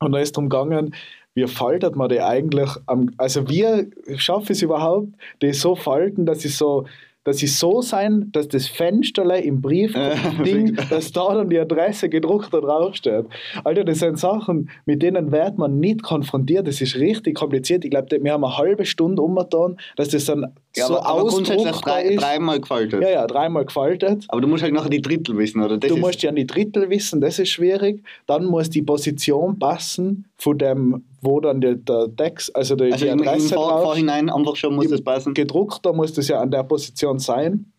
[0.00, 0.94] und da ist darum gegangen,
[1.34, 5.08] wie faltet man die eigentlich, am, also wie schaffe ich es überhaupt,
[5.42, 6.86] die so falten, dass sie so,
[7.24, 12.52] dass sie so sein, dass das Fensterle im Briefding, dass da dann die Adresse gedruckt
[12.52, 13.26] da draufsteht.
[13.64, 16.66] Alter, das sind Sachen, mit denen wird man nicht konfrontiert.
[16.66, 17.84] Das ist richtig kompliziert.
[17.84, 21.28] Ich glaube, wir haben eine halbe Stunde umgetan, dass das dann Ja, so aber, aber
[21.30, 22.22] grundsätzlich ausdruckbar drei, ist.
[22.22, 23.02] dreimal gefaltet.
[23.02, 24.24] Ja, ja, dreimal gefaltet.
[24.28, 25.78] Aber du musst halt nachher die Drittel wissen, oder?
[25.78, 28.04] Das Du musst ja die Drittel wissen, das ist schwierig.
[28.26, 33.04] Dann muss die Position passen von dem, wo dann der, der Text, also die, also
[33.04, 35.34] die im, im Adresse Vor drauf Vorhinein einfach schon muss Im- das passen.
[35.34, 37.72] gedruckt, da muss das ja an der Position sein.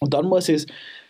[0.00, 0.66] Und dann muss es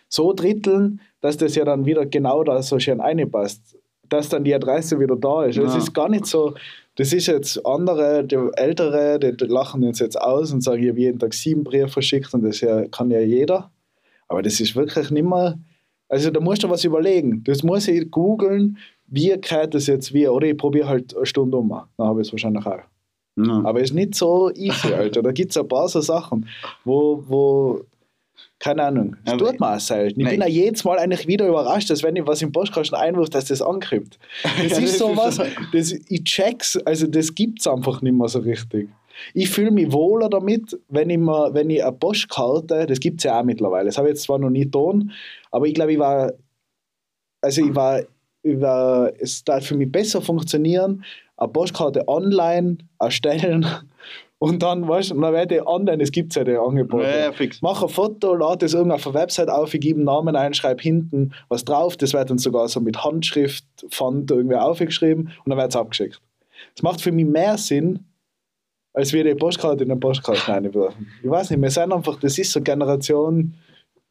[0.07, 3.75] so dritteln, dass das ja dann wieder genau da so schön reinpasst.
[4.07, 5.57] Dass dann die Adresse wieder da ist.
[5.57, 5.79] Das Ja.
[5.79, 6.53] ist gar nicht so,
[6.95, 10.99] das ist jetzt andere, die Ältere, die, lachen uns jetzt aus und sagen, ich habe
[10.99, 13.71] jeden Tag sieben Briefe verschickt und das ja, kann ja jeder.
[14.27, 15.59] Aber das ist wirklich nicht mehr,
[16.07, 17.43] also da musst du was überlegen.
[17.43, 18.77] Das muss ich googeln,
[19.07, 21.69] wie geht das jetzt wie, oder ich probiere halt eine Stunde um.
[21.69, 22.79] Dann habe ich es wahrscheinlich auch.
[23.37, 23.61] Ja.
[23.65, 25.21] Aber es ist nicht so easy, Alter.
[25.21, 26.47] Da gibt es ein paar so Sachen,
[26.85, 27.81] wo, wo
[28.65, 30.19] keine Ahnung, das Aber- tut man auch selten.
[30.21, 30.39] Ich Nein.
[30.39, 33.45] bin auch jedes Mal eigentlich wieder überrascht, dass wenn ich was im Postkasten einwirf, dass
[33.45, 34.17] das ankommt.
[34.43, 35.43] Das Ja, ist das so ist was, so.
[35.71, 38.89] das, ich check's, also das gibt es einfach nicht mehr so richtig.
[39.35, 43.25] Ich fühle mich wohler damit, wenn ich, mir, wenn ich eine Postkarte, das gibt es
[43.25, 45.11] ja auch mittlerweile, das habe ich jetzt zwar noch nie getan,
[45.51, 46.33] aber ich glaube, ich war,
[47.41, 48.01] also ich war,
[48.41, 51.03] ich war, es darf für mich besser funktionieren,
[51.37, 53.65] eine Postkarte online erstellen
[54.49, 57.03] und dann, weißt du, dann werde ich online, es gibt ja die Angebote.
[57.03, 57.61] Ja, ja, fix.
[57.61, 60.53] Mach ein Foto, lade das irgendwie auf eine Website auf, ich gebe einen Namen ein,
[60.53, 65.49] schreibe hinten was drauf, das wird dann sogar so mit Handschrift, Font irgendwie aufgeschrieben und
[65.49, 66.21] dann wird es abgeschickt.
[66.75, 68.05] Es macht für mich mehr Sinn,
[68.93, 71.07] als wir die Postkarte in den Postkasten reinwerfen.
[71.21, 73.53] Ich weiß nicht, wir sind einfach, das ist so eine Generation,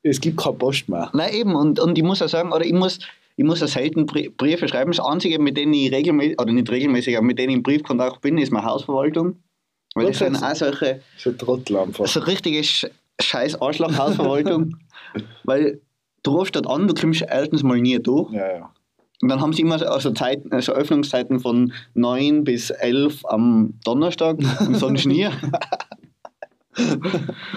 [0.02, 1.10] es gibt keine Post mehr.
[1.14, 2.98] Nein, eben, und, und ich muss ja sagen, oder ich muss,
[3.36, 4.92] ich muss ja selten Brie- Briefe schreiben.
[4.92, 8.20] Das Einzige, mit denen ich regelmäßig, oder nicht regelmäßig, aber mit denen ich im Briefkontakt
[8.20, 9.36] bin, ist meine Hausverwaltung.
[9.94, 12.06] Weil das sind auch solche, So Trottel einfach.
[12.06, 14.76] so richtige Sch- scheiß Arschloch-Hausverwaltung.
[15.44, 15.80] weil
[16.22, 18.32] du rufst dort an, du kommst erstens mal nie durch.
[18.32, 18.70] Ja, ja.
[19.22, 23.74] Und dann haben sie immer so- also Zeiten, also Öffnungszeiten von 9 bis 11 am
[23.84, 25.28] Donnerstag und sonst nie.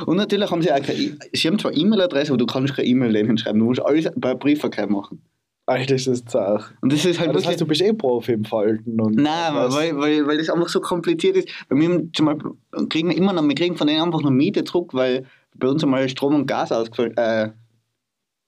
[0.06, 2.88] und natürlich haben sie auch keine, E- sie haben zwar E-Mail-Adresse, aber du kannst keine
[2.88, 3.60] E-Mail denen schreiben.
[3.60, 5.22] Du musst alles bei Briefverkehr machen.
[5.68, 6.74] Alter, ist das zart.
[6.82, 9.00] Und das ist halt das heißt, du bist eh Profi im Falten.
[9.02, 11.50] Und Nein, was- weil, weil, weil das einfach so kompliziert ist.
[11.68, 12.52] Bei mir zum Beispiel
[12.90, 15.26] kriegen wir immer noch, wir kriegen von denen einfach noch Miete zurück, weil
[15.56, 17.50] bei uns einmal Strom und Gas ausgefallen äh,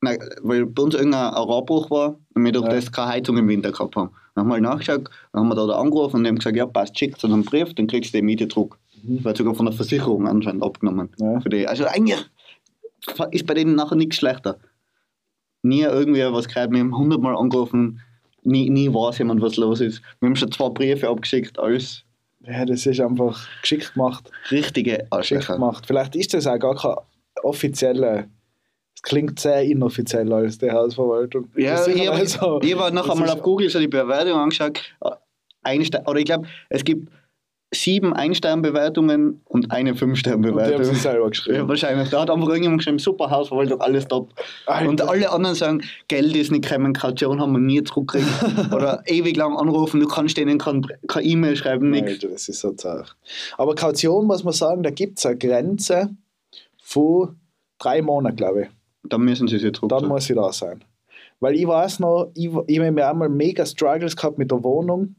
[0.02, 2.72] nein, weil bei uns irgendein Rohrbruch war und wir durch Ja.
[2.74, 4.12] das keine Heizung im Winter gehabt haben.
[4.36, 6.66] Dann haben wir mal nachgeschaut, dann haben wir da, da angerufen und haben gesagt, ja
[6.66, 8.78] passt, schickt uns einen Brief, dann kriegst du die Miete zurück.
[9.04, 9.18] Mhm.
[9.18, 11.10] Das wird sogar von der Versicherung anscheinend abgenommen.
[11.20, 11.42] Ja.
[11.42, 11.68] Für die.
[11.68, 12.20] Also eigentlich
[13.32, 14.58] ist bei denen nachher nichts schlechter.
[15.62, 18.02] Nie irgendwie was gehört, wir haben hundertmal angerufen,
[18.44, 20.02] nie, nie weiß jemand, was los ist.
[20.20, 22.06] Wir haben schon zwei Briefe abgeschickt, alles
[22.42, 24.32] Ja, das ist einfach geschickt gemacht.
[24.52, 25.54] richtige Geschickt Arschlöcher.
[25.56, 25.86] gemacht.
[25.86, 26.96] Vielleicht ist das auch gar keine
[27.44, 28.30] offizielle.
[28.96, 31.50] Es klingt sehr inoffiziell als die Hausverwaltung.
[31.56, 32.60] Ja, ich habe mal so.
[32.62, 34.82] ich hab noch einmal auf Google so die Bewertung angeschaut.
[35.62, 37.10] Einste oder ich glaube, es gibt
[37.72, 40.76] sieben Ein-Stern-Bewertungen und eine Und die Fünf-Stern-Bewertung.
[40.78, 41.68] haben sie selber Ja, geschrieben.
[41.68, 42.10] wahrscheinlich.
[42.10, 44.30] Da hat einfach irgendjemand geschrieben, super Hausverwaltung, alles top.
[44.66, 44.90] Alter.
[44.90, 48.28] Und alle anderen sagen, Geld ist nicht gekommen, Kaution haben wir nie zurückgekriegt.
[48.74, 52.12] Oder ewig lang anrufen, du kannst denen kein keine E-Mail schreiben, nichts.
[52.14, 53.16] Alter, das ist so zart.
[53.58, 56.10] Aber Kaution muss man sagen, da gibt es eine Grenze
[56.82, 57.36] von
[57.78, 58.68] drei Monaten, glaube ich.
[59.04, 60.08] Dann müssen sie sie Dann zurückzahlen.
[60.08, 60.84] muss ich da sein.
[61.40, 65.16] Weil ich weiß noch, ich, ich habe mir einmal mega Struggles gehabt mit der Wohnung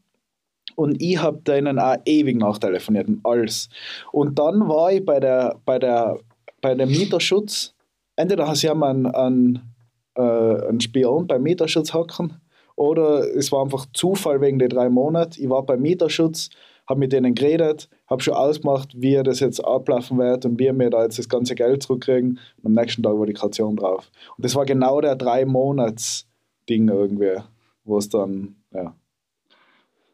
[0.80, 3.68] und ich habe denen auch ewig nachtelefoniert und alles.
[4.12, 6.18] Und dann war ich bei der, bei der,
[6.62, 7.74] bei dem Mieterschutz,
[8.16, 9.74] entweder sie haben einen, einen,
[10.14, 12.40] äh, einen Spion beim Mieterschutz hocken
[12.76, 15.38] oder es war einfach Zufall wegen der drei Monate.
[15.38, 16.48] Ich war beim Mieterschutz,
[16.88, 20.88] habe mit denen geredet, habe schon ausgemacht, wie das jetzt ablaufen wird und wie wir
[20.88, 22.38] da jetzt das ganze Geld zurückkriegen.
[22.56, 24.10] Und am nächsten Tag war die Kaution drauf.
[24.34, 26.26] Und das war genau der drei Monats
[26.70, 27.36] Ding irgendwie,
[27.84, 28.94] wo es dann, ja,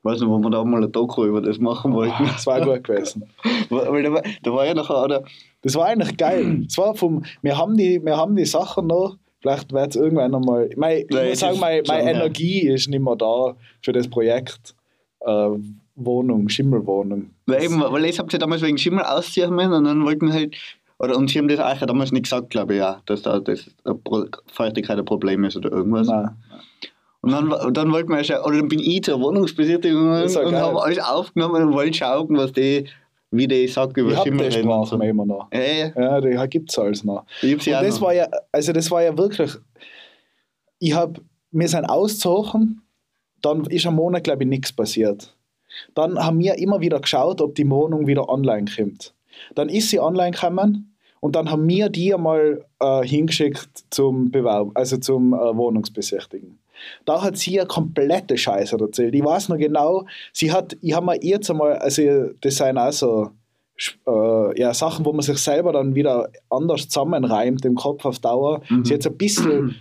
[0.07, 2.25] Weiß nicht, wo wir da mal ein Doku über das machen wollten.
[2.37, 3.25] es war gut gewesen.
[3.69, 5.25] Weil da war, da war ja nachher, oder?
[5.63, 6.65] Das war eigentlich geil.
[6.69, 10.31] Es war vom, wir, haben die, wir haben die Sachen noch, vielleicht wird es irgendwann
[10.31, 10.69] nochmal.
[10.71, 12.11] Ich, mein, ich Nein, muss sagen, meine, meine.
[12.11, 14.75] Energie ist nicht mehr da für das Projekt
[15.21, 15.51] äh,
[15.97, 17.31] Wohnung, Schimmelwohnung.
[17.47, 20.55] Weil, eben, weil ich habt ja damals wegen Schimmel ausziehen müssen und dann wollten halt,
[20.99, 23.71] oder und sie haben das eigentlich damals nicht gesagt, glaube ich, ja, dass da das
[24.47, 26.07] Feuchtigkeit ein Problem ist oder irgendwas.
[26.07, 26.31] Nein.
[27.27, 30.81] Und dann, und dann wollten wir ja, oder dann bin ich zur Wohnungsbesichtigung und habe
[30.81, 32.87] alles aufgenommen und wollte schauen, was die,
[33.33, 35.01] wie die sagt über Schimmel die reden Sprache so.
[35.01, 35.49] immer noch.
[35.53, 37.25] Ja, ja, Ja, die gibt es alles noch.
[37.43, 38.07] Und auch das noch.
[38.07, 39.51] war ja, also das war ja wirklich,
[40.79, 42.83] ich habe, wir sind ausgezogen,
[43.43, 45.35] dann ist am Monat, glaube ich, nichts passiert.
[45.97, 49.15] Dann haben wir immer wieder geschaut, ob die Wohnung wieder online kommt.
[49.57, 54.71] Dann ist sie online gekommen und dann haben wir die einmal äh, hingeschickt zum Bewerb,
[54.75, 56.61] also zum äh, Wohnungsbesichtigen.
[57.05, 59.15] Da hat sie eine komplette Scheiße erzählt.
[59.15, 62.03] Ich weiß noch genau, sie hat, ich habe mir jetzt einmal, also
[62.41, 63.31] das sind auch so
[64.07, 68.63] äh, ja, Sachen, wo man sich selber dann wieder anders zusammenreimt im Kopf auf Dauer.
[68.69, 68.85] Mhm.
[68.85, 69.77] Sie hat es ein bisschen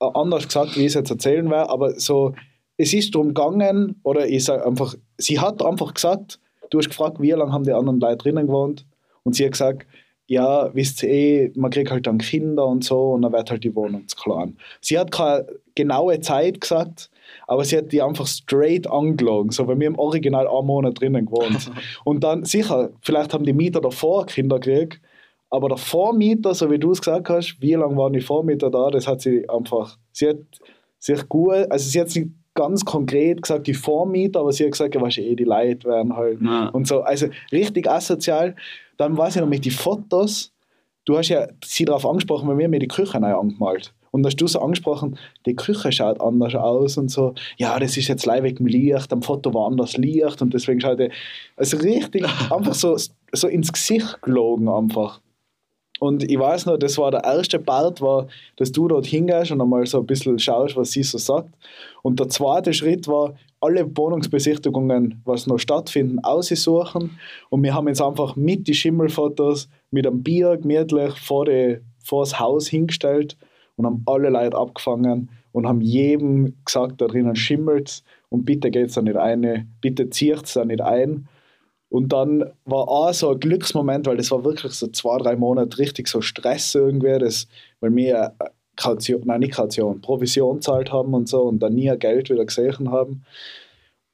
[0.00, 2.34] äh, anders gesagt, wie ich es jetzt erzählen werde, aber so,
[2.76, 7.20] es ist darum gegangen, oder ich sage einfach, sie hat einfach gesagt, du hast gefragt,
[7.20, 8.84] wie lange haben die anderen Leute drinnen gewohnt
[9.22, 9.86] und sie hat gesagt,
[10.26, 13.64] ja, wisst ihr eh, man kriegt halt dann Kinder und so und dann wird halt
[13.64, 14.56] die Wohnung zu klein.
[14.80, 17.10] Sie hat keine genaue Zeit gesagt,
[17.46, 21.26] aber sie hat die einfach straight angelogen, so weil wir im Original einen Monat drinnen
[21.26, 21.70] gewohnt.
[22.04, 25.00] und dann, sicher, vielleicht haben die Mieter davor Kinder gekriegt,
[25.50, 28.90] aber der Vormieter, so wie du es gesagt hast, wie lange waren die Vormieter da,
[28.90, 30.38] das hat sie einfach, sie hat
[30.98, 34.94] sich gut, also sie hat nicht ganz konkret gesagt, die Vormieter, aber sie hat gesagt,
[34.94, 36.68] ja, weißt du, eh, die Leute werden halt Ja.
[36.68, 38.54] und so, also richtig asozial.
[38.96, 40.52] Dann weiß ich mit die Fotos,
[41.04, 43.92] du hast ja sie darauf angesprochen, weil wir haben mir die Küche neu angemalt.
[44.12, 47.34] Und da hast du so angesprochen, die Küche schaut anders aus und so.
[47.56, 51.00] Ja, das ist jetzt live dem Licht, am Foto war anders Licht und deswegen schaut
[51.00, 51.10] er.
[51.56, 52.96] Also richtig, einfach so,
[53.32, 55.20] so ins Gesicht gelogen einfach.
[56.00, 58.26] Und ich weiß noch, das war der erste Part, war,
[58.56, 61.54] dass du dort hingehst und einmal so ein bisschen schaust, was sie so sagt.
[62.02, 67.18] Und der zweite Schritt war, alle Wohnungsbesichtigungen, was noch stattfinden, aussuchen.
[67.48, 72.24] Und wir haben jetzt einfach mit die Schimmelfotos mit einem Bier gemütlich vor, die, vor
[72.24, 73.36] das Haus hingestellt
[73.76, 78.88] und haben alle Leute abgefangen und haben jedem gesagt, da drinnen schimmelt und bitte geht
[78.88, 81.28] es da nicht ein, bitte zieht es da nicht ein.
[81.94, 85.78] Und dann war auch so ein Glücksmoment, weil das war wirklich so zwei, drei Monate
[85.78, 87.46] richtig so Stress irgendwie, das,
[87.78, 91.96] weil wir äh, Kaution, nein, nicht Kaution, Provision zahlt haben und so und dann nie
[91.96, 93.22] Geld wieder gesehen haben.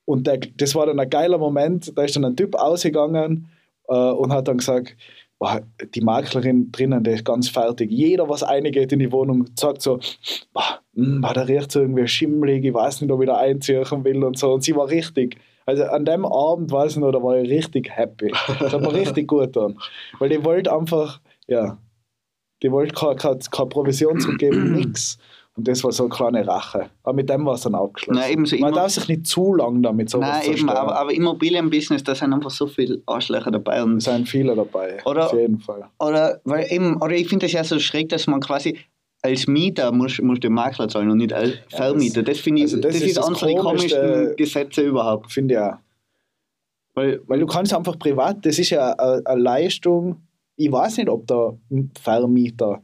[0.05, 3.49] Und der, das war dann ein geiler Moment, da ist dann ein Typ ausgegangen
[3.89, 4.95] äh, und hat dann gesagt,
[5.39, 5.63] boah,
[5.95, 7.91] die Maklerin drinnen, der ist ganz fertig.
[7.91, 10.01] Jeder, was reingeht in die Wohnung, sagt so,
[10.53, 14.23] boah, mh, da riecht so irgendwie schimmelig, ich weiß nicht, ob ich da einziehen will
[14.23, 14.53] und so.
[14.53, 15.39] Und sie war richtig,
[15.71, 18.33] also an dem Abend, weiß ich noch, da war ich richtig happy.
[18.59, 19.79] Das hat mir richtig gut getan.
[20.19, 21.79] Weil die wollte einfach, ja,
[22.63, 25.17] die wollte keine, keine, keine Provision zurückgeben, nichts.
[25.57, 26.91] Und das war so eine kleine Rache.
[27.03, 28.21] Aber mit dem war es dann abgeschlossen.
[28.21, 32.03] Nein, so Man darf sich nicht zu lang damit sowas Nein, eben, aber, aber Immobilienbusiness,
[32.03, 33.83] da sind einfach so viele Arschlöcher dabei.
[33.83, 35.89] Und Es sind viele dabei, Oder- auf jeden Fall.
[35.99, 38.79] Oder, weil eben, oder ich finde das ja so schräg, dass man quasi
[39.23, 42.23] als Mieter muss, muss den Makler zahlen und nicht als Vermieter.
[42.23, 43.63] Das finde ich, also das das, ist ist eines der Komischste-
[44.01, 45.33] komischsten Gesetze überhaupt.
[45.33, 45.75] Finde ich auch.
[46.95, 50.17] Weil, Weil du kannst einfach privat, das ist ja eine, eine Leistung,
[50.57, 51.57] ich weiß nicht, ob der
[52.03, 52.83] Vermieter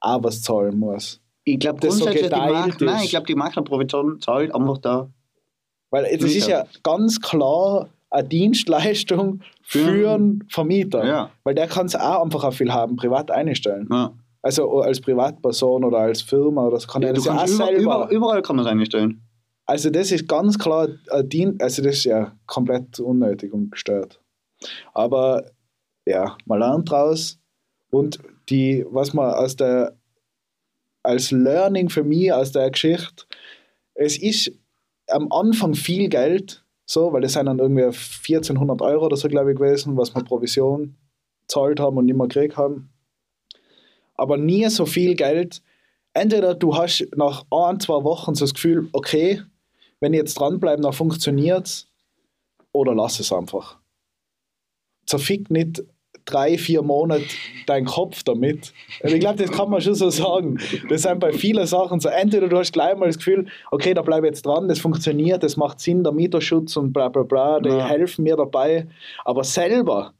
[0.00, 1.20] auch was zahlen muss.
[1.44, 5.08] ich glaube das so geteilt Mak nein, ich glaube, die Maklerprovision zahlt einfach da.
[5.90, 11.06] Weil das ist ja ganz klar eine Dienstleistung für Für- einen Vermieter.
[11.06, 11.30] Ja.
[11.44, 13.88] Weil der kann es auch einfach auch viel haben, privat einstellen.
[13.90, 14.12] Ja.
[14.42, 17.66] Also als Privatperson oder als Firma oder das kann er du das ja auch über,
[17.66, 18.10] selber.
[18.10, 19.22] überall, kann man es einstellen.
[19.66, 24.20] Also das ist ganz klar, ein Dien also das ist ja komplett unnötig und gestört.
[24.94, 25.50] Aber
[26.06, 27.38] ja, man lernt draus
[27.90, 29.96] und die, was man aus der,
[31.02, 33.24] als Learning für mich aus der Geschichte,
[33.94, 34.52] es ist
[35.08, 39.52] am Anfang viel Geld, so, weil das sind dann irgendwie 1400 Euro oder so, glaube
[39.52, 40.96] ich, gewesen, was wir Provision
[41.46, 42.90] zahlt haben und nicht mehr gekriegt haben.
[44.18, 45.62] Aber nie so viel Geld.
[46.12, 49.40] Entweder du hast nach ein, zwei Wochen so das Gefühl, okay,
[50.00, 51.86] wenn ich jetzt dranbleibe, dann funktioniert es,
[52.72, 53.78] oder lass es einfach.
[55.06, 55.82] Zerfick nicht
[56.24, 57.24] drei, vier Monate
[57.66, 58.72] deinen Kopf damit.
[59.02, 60.58] Und ich glaube, das kann man schon so sagen.
[60.90, 62.08] Das sind bei vielen Sachen so.
[62.10, 65.42] Entweder du hast gleich mal das Gefühl, okay, da bleibe ich jetzt dran, das funktioniert,
[65.42, 67.86] das macht Sinn, der Mieterschutz und bla bla bla, die Ja.
[67.88, 68.86] helfen mir dabei.
[69.24, 70.12] Aber selber,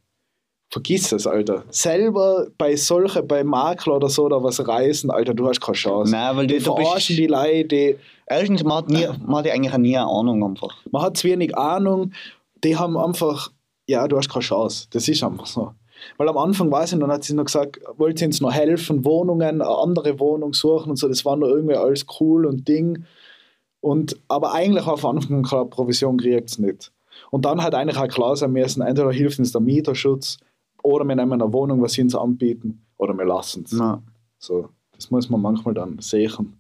[0.71, 1.65] vergiss es, Alter.
[1.71, 6.13] Selber bei solchen, bei Makler oder so, da was reißen, Alter, du hast keine Chance.
[6.13, 9.55] Nein, weil die du verarschen die Leute, die, erstens, man hat, nie, man hat ja
[9.55, 10.77] eigentlich nie eine Ahnung einfach.
[10.91, 12.13] man hat zu wenig Ahnung,
[12.63, 13.51] die haben einfach,
[13.87, 14.87] ja, du hast keine Chance.
[14.91, 15.73] Das ist einfach so.
[16.17, 19.05] Weil am Anfang weiß ich, dann hat sie noch gesagt, wollt ihr uns noch helfen,
[19.05, 23.05] Wohnungen, eine andere Wohnung suchen und so, das war noch irgendwie alles cool und Ding.
[23.81, 26.93] Und, aber eigentlich auf Anfang keine Provision kriegt es nicht.
[27.31, 30.39] Und dann hat eigentlich auch klar sein müssen, entweder hilft uns der Mieterschutz
[30.89, 33.71] oder wir nehmen eine Wohnung, was sie uns anbieten, oder wir lassen es.
[34.39, 36.55] So, das muss man manchmal dann sehen.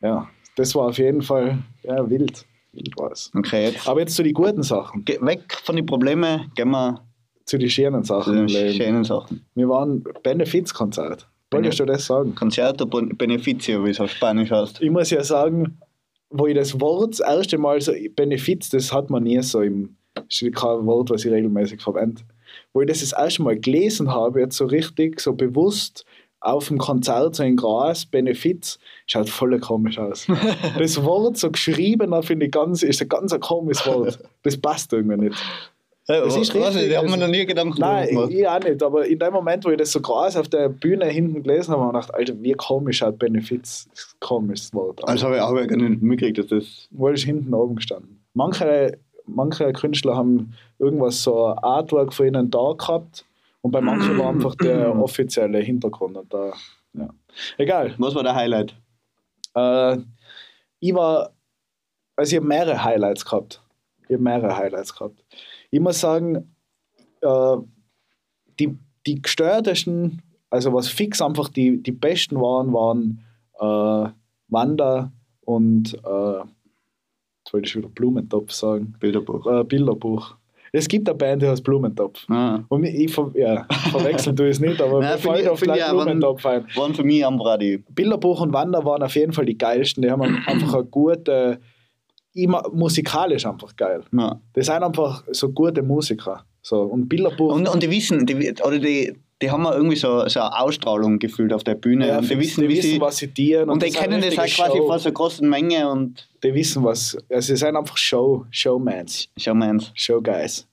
[0.00, 2.44] Ja, das war auf jeden Fall ja, wild.
[2.72, 3.30] Wild war es.
[3.36, 7.00] Okay, jetzt Aber jetzt zu den guten Sachen, ge- weg von den Problemen, gehen wir
[7.44, 9.44] zu den schönen zu Sachen im den schönen Sachen.
[9.54, 11.28] Wir waren Benefizkonzert.
[11.50, 12.34] Wolltest du das sagen?
[12.34, 14.80] Concerto Beneficio, wie es auf Spanisch heißt.
[14.80, 15.78] Ich muss ja sagen,
[16.30, 19.96] wo ich das Wort das erste Mal so, Benefiz, das hat man nie so im,
[20.14, 22.22] das ist kein Wort, was ich regelmäßig verwende.
[22.72, 26.04] Wo ich das das erste Mal gelesen habe, jetzt so richtig, so bewusst
[26.40, 30.26] auf dem Konzert, so in Gras, Benefiz, schaut voll komisch aus.
[30.78, 34.18] das Wort so geschrieben, finde ich ganz, ist ein ganz ein komisches Wort.
[34.42, 35.36] Das passt irgendwie nicht.
[36.06, 36.90] Das ist richtig.
[36.90, 39.18] Da hat also- man noch nie Gedanken Nein, drüber ich, ich auch nicht, aber in
[39.18, 42.06] dem Moment, wo ich das so krass auf der Bühne hinten gelesen habe, habe ich
[42.06, 43.88] gedacht, Alter, wie komisch schaut Benefiz,
[44.18, 45.06] komisches Wort.
[45.08, 46.88] Also habe ich auch gar nicht mitgekriegt, dass das.
[46.90, 48.20] Wo ist hinten oben gestanden?
[48.34, 53.24] Manche, manche Künstler haben irgendwas so Artwork von ihnen da gehabt
[53.60, 56.52] und bei manchen war einfach der offizielle Hintergrund und da,
[56.94, 57.08] ja.
[57.56, 57.94] Egal.
[57.98, 58.76] Was war der Highlight?
[59.54, 59.98] Äh,
[60.80, 61.30] ich war,
[62.16, 63.62] also ich habe mehrere Highlights gehabt.
[64.08, 65.24] Ich habe mehrere Highlights gehabt.
[65.70, 66.54] Ich muss sagen,
[67.20, 67.56] äh,
[68.58, 73.24] die, die gestörtesten, also was fix einfach die, die besten waren, waren
[73.58, 74.10] äh,
[74.48, 75.12] Wanda
[75.44, 76.44] und äh,
[77.52, 78.94] wollte ich wieder Blumentopf sagen.
[78.98, 79.46] Bilderbuch.
[79.46, 80.36] Äh, Bilderbuch.
[80.74, 82.24] Es gibt eine Band, die heißt Blumentopf.
[82.30, 82.60] Ah.
[82.68, 85.86] Und ich ver ja, verwechseln tue ich es nicht, aber Nein, mir fällt auf gleich
[85.86, 86.66] Blumentopf ein.
[86.74, 87.84] Waren für mich am Brady.
[87.90, 90.02] Bilderbuch und Wander waren auf jeden Fall die geilsten.
[90.02, 91.60] Die haben einfach eine gute,
[92.32, 94.02] immer musikalisch einfach geil.
[94.12, 94.40] Ja.
[94.54, 96.46] Das sind einfach so gute Musiker.
[96.62, 99.12] So, und Bilderbuch, Und, und die wissen, die, oder die,
[99.42, 102.08] die haben ja irgendwie so, so eine Ausstrahlung gefühlt auf der Bühne.
[102.08, 103.68] ja, und die wissen, die wissen sie, was sie dienen.
[103.68, 106.54] und die das sind kennen das halt quasi von so einer großen Menge und Die
[106.54, 107.18] wissen was.
[107.30, 109.90] Also sie sind einfach Show, Showmans, Showmans.
[109.94, 110.66] Showguys.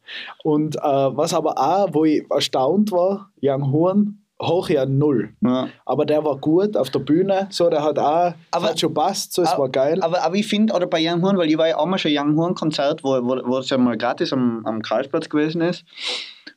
[0.44, 5.34] Und äh, was aber auch, wo ich erstaunt war, Young Horn hoch ja null.
[5.42, 5.68] Ja.
[5.86, 9.34] Aber der war gut auf der Bühne, so, der hat auch, Aber- hat schon passt,
[9.34, 10.02] so, es war geil.
[10.02, 12.12] Aber, aber ich finde, oder bei Young Horn, weil ich war ja auch mal schon
[12.16, 15.84] Young Horn Konzert, wo, wo, wo es ja mal gratis am, am Karlsplatz gewesen ist.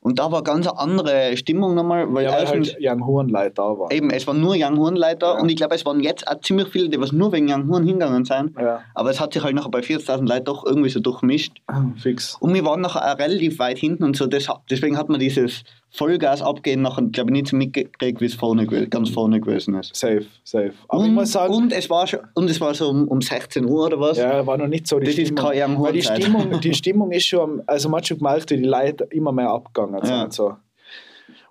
[0.01, 3.53] Und da war ganz eine andere Stimmung nochmal, weil ja, weil halt Young Horn Leute
[3.55, 3.91] da waren.
[3.91, 5.41] eben, es waren nur Young Horn Leute Ja.
[5.41, 7.85] und ich glaube, es waren jetzt auch ziemlich viele, die was nur wegen Young Horn
[7.85, 8.53] hingegangen sind.
[8.59, 11.61] Ja, Aber es hat sich halt nachher bei 40.000 Leuten doch irgendwie so durchmischt.
[11.97, 12.37] fix.
[12.41, 15.63] Und wir waren nachher auch relativ weit hinten und so, das, deswegen hat man dieses
[15.95, 19.95] Vollgas abgehen nachher, glaube ich, nicht so mitgekriegt, wie es vorne, ganz vorne gewesen ist.
[19.95, 20.73] Safe, safe.
[20.89, 23.21] Aber und, ich muss sagen, und, es war schon, und es war so um, um
[23.21, 24.17] 16 Uhr oder was?
[24.17, 25.51] ja, war noch nicht so die Das ist Stimmung.
[25.51, 26.01] keine Young Weil die.
[26.03, 29.51] Stimmung, die Stimmung ist schon, also man hat schon gemerkt, wie die Leute immer mehr
[29.51, 30.09] abgegangen sind.
[30.09, 30.25] Ja.
[30.25, 30.57] Und, so.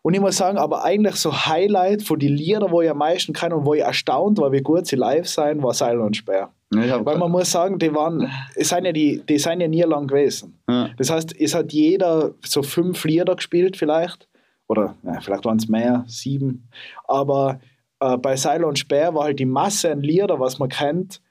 [0.02, 3.34] und ich muss sagen, aber eigentlich so Highlight von den Lieder, wo ich am meisten
[3.34, 6.50] kann und wo ich erstaunt war, wie gut sie live sein, war Seil und Speer.
[6.74, 9.82] Ja, Weil man muss sagen, die waren, es sind ja die, die sind ja nie
[9.82, 10.58] lang gewesen.
[10.70, 10.90] ja.
[10.98, 14.30] Das heißt, es hat jeder so fünf Lieder gespielt vielleicht.
[14.70, 16.70] Oder ja, vielleicht waren es mehr, sieben.
[17.04, 17.60] Aber
[18.00, 21.22] äh, bei Seil und Speer war halt die Masse an Lieder, was man kennt,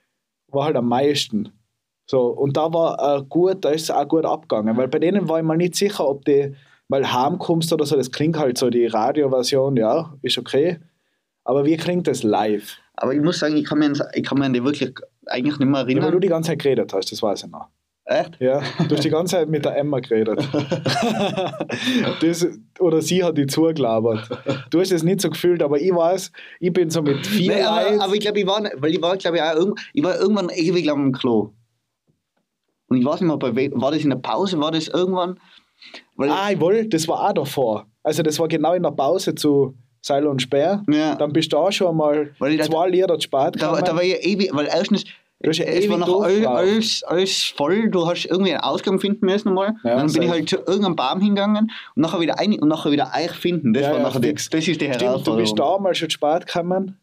[0.49, 1.51] war halt am meisten.
[2.07, 4.77] So, und da war äh, gut, da ist es auch gut abgegangen.
[4.77, 6.55] Weil bei denen war ich mal nicht sicher, ob die,
[6.91, 10.81] weil heimkommst oder so, das klingt halt so, die Radioversion, ja, ist okay.
[11.45, 12.79] Aber wie klingt das live?
[12.95, 14.93] Aber ich muss sagen, ich kann mich ich kann mich an die wirklich
[15.27, 16.21] eigentlich nicht mehr Ja, weil du erinnern.
[16.21, 17.69] die ganze Zeit geredet hast, das weiß ich noch.
[18.05, 18.41] Echt?
[18.41, 20.41] Ja, du hast die ganze Zeit mit der Emma geredet.
[22.21, 22.49] das,
[22.81, 24.29] oder sie hat die zugelabert.
[24.71, 27.63] Du hast es nicht so gefühlt, aber ich weiß, ich bin so mit vier Nee,
[27.63, 30.19] aber, aber ich glaube, ich war, weil ich war, glaube ich, auch irgend, ich war
[30.19, 31.53] irgendwann ewig lang im Klo.
[32.89, 35.39] Und ich weiß nicht mehr, bei war das in der Pause, war das irgendwann?
[36.17, 37.87] Weil, Ah, wollte, das war auch davor.
[38.03, 40.83] Also das war genau in der Pause zu Seil und Speer.
[40.91, 43.85] ja, Dann bist du auch schon mal Weil ich zwei Lieder zu spät da, gekommen.
[43.85, 45.05] da war ich ewig, weil erstens,
[45.43, 49.01] Du hast ja es war noch alles, alles, alles voll, du hast irgendwie einen Ausgang
[49.01, 49.75] finden müssen mal.
[49.85, 52.93] Ja, dann bin ich halt zu irgendeinem Baum hingegangen und nachher wieder ein und nachher
[52.93, 53.73] wieder euch finden.
[53.73, 54.51] Das Ja, war ja, nachher die, fix.
[54.51, 55.41] das ist die Stimmt, du Herausforderung.
[55.41, 56.99] bist da mal schon zu spät gekommen.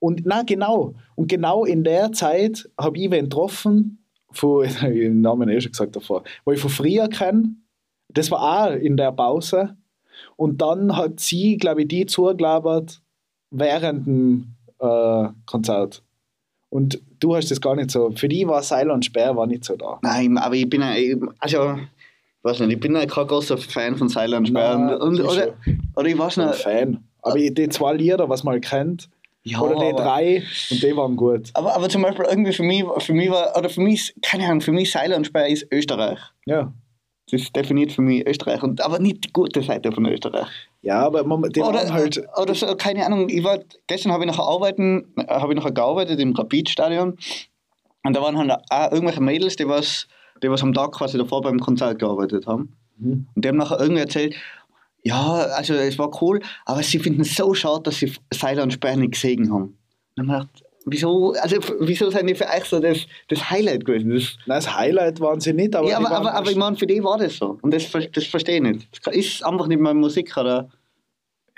[0.00, 0.94] Und na genau.
[1.14, 5.60] Und genau in der Zeit habe ich wen getroffen, von, ich habe den Namen eh
[5.60, 7.54] schon gesagt davor, wo ich von früher kenne.
[8.14, 9.76] Das war auch in der Pause.
[10.36, 13.00] Und dann hat sie, glaube ich, die zugelabert
[13.50, 16.02] während dem äh, Konzert.
[16.70, 18.10] Und du hast das gar nicht so.
[18.16, 19.98] Für die war Seil und Speer war nicht so da.
[20.02, 21.78] Nein, aber ich bin ich- also,
[22.42, 24.76] weiß nicht, ich bin kein großer Fan von Silent Sperr.
[24.78, 25.54] Nein, Und, ich oder,
[25.96, 27.04] oder ich weiß Ich bin ein nicht, Fan.
[27.22, 29.08] Aber die zwei Lieder, was man kennt,
[29.44, 31.50] ja, oder die drei, und die waren gut.
[31.54, 34.44] aber, aber zum Beispiel irgendwie für mich, für mich war, oder für mich, ist- keine
[34.46, 36.18] Ahnung, für mich Silent Sperr ist Österreich.
[36.46, 36.72] Ja.
[37.30, 40.48] Das definiert für mich Österreich, und, aber nicht die gute Seite von Österreich.
[40.82, 42.22] Ja, aber man, die Oder, waren halt.
[42.36, 45.72] oder so, keine Ahnung, ich war, gestern habe ich nachher arbeiten, äh, habe ich nachher
[45.72, 47.16] gearbeitet im Rapid-Stadion
[48.04, 50.06] und da waren halt auch irgendwelche Mädels, die was,
[50.42, 52.76] die was am Tag quasi davor beim Konzert gearbeitet haben.
[52.98, 53.26] Mhm.
[53.34, 54.36] Und die haben nachher irgendwie erzählt,
[55.02, 58.72] ja, also es war cool, aber sie finden es so schade, dass sie Seiler und
[58.72, 59.62] Sperr nicht gesehen haben.
[59.62, 59.78] Und
[60.16, 63.84] dann habe ich gedacht, wieso, also wieso sind die für euch so das, das Highlight
[63.84, 64.10] gewesen?
[64.10, 65.88] Das, Nein, das Highlight waren sie nicht, aber.
[65.88, 67.58] ja, aber, aber, aber ich meine, für die war das so.
[67.62, 68.88] Und das, das verstehe ich nicht.
[69.04, 70.68] Das ist einfach nicht meine Musik, oder?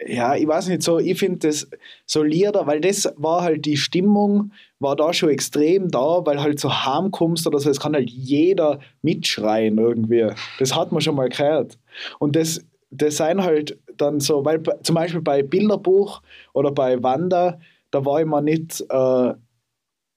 [0.05, 1.69] ja, ich weiß nicht, so, ich finde das
[2.05, 6.61] so Lieder, weil das war halt die Stimmung, war da schon extrem da, weil halt
[6.61, 10.29] so heimkommst oder so, es kann halt jeder mitschreien irgendwie.
[10.59, 11.79] Das hat man schon mal gehört.
[12.19, 16.21] Und das, das sind halt dann so, weil zum Beispiel bei Bilderbuch
[16.53, 17.59] oder bei Wanda,
[17.91, 19.35] da war ich mal nicht, äh, äh,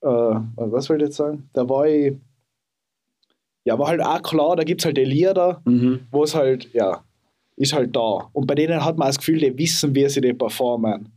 [0.02, 1.48] was will ich jetzt sagen?
[1.52, 2.14] Da war ich,
[3.64, 5.60] ja, war halt auch klar, da gibt es halt die Lieder,
[6.10, 7.04] wo es halt, ja,
[7.56, 8.28] ist halt da.
[8.32, 11.12] Und bei denen hat man das Gefühl, die wissen, wie sie die performen.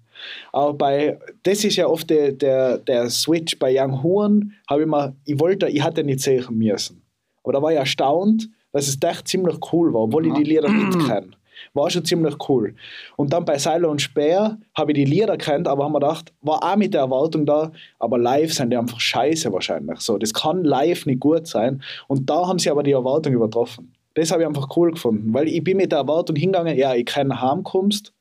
[0.52, 4.88] Aber bei, das ist ja oft der, der, der Switch bei Young Horn, habe ich
[4.88, 7.02] mal, ich wollte, ich hatte nicht sehen müssen.
[7.44, 10.70] Aber da war ich erstaunt, dass es echt ziemlich cool war, obwohl ich die Lieder
[10.70, 11.32] nicht kenne.
[11.74, 12.76] War schon ziemlich cool.
[13.16, 16.32] Und dann bei Silo und Speer habe ich die Lieder kennt, aber haben wir gedacht,
[16.42, 20.00] war auch mit der Erwartung da, aber live sind die einfach scheiße wahrscheinlich.
[20.00, 21.82] So, das kann live nicht gut sein.
[22.08, 23.94] Und da haben sie aber die Erwartung übertroffen.
[24.14, 27.06] Das habe ich einfach cool gefunden, weil ich bin mit der Erwartung hingegangen, ja, ich
[27.06, 28.14] kenne Heimkommst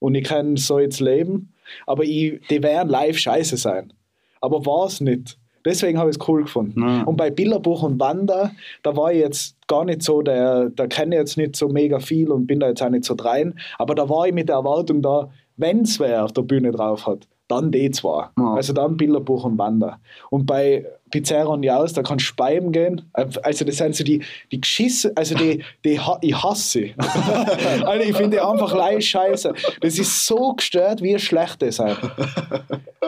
[0.00, 1.54] und ich kann so jetzt leben,
[1.86, 3.92] aber ich, die werden live scheiße sein.
[4.40, 5.38] Aber war es nicht.
[5.68, 6.80] Deswegen habe ich es cool gefunden.
[6.80, 7.02] Ja.
[7.02, 11.14] Und bei Bilderbuch und Wander, da war ich jetzt gar nicht so, der, da kenne
[11.14, 13.94] ich jetzt nicht so mega viel und bin da jetzt auch nicht so drein, aber
[13.94, 15.28] da war ich mit der Erwartung da,
[15.58, 18.28] wenn es wer auf der Bühne drauf hat, dann die zwei.
[18.38, 18.54] Ja.
[18.54, 20.00] Also dann Bilderbuch und Wander.
[20.30, 23.02] Und bei Pizarro und Jaus, da kannst du speiben gehen.
[23.12, 26.94] Also das sind so die, die Geschisse, also die, die ha- ich hasse sie.
[27.84, 29.52] also ich finde die einfach leicht scheiße.
[29.80, 31.96] Das ist so gestört, wie schlecht die sind.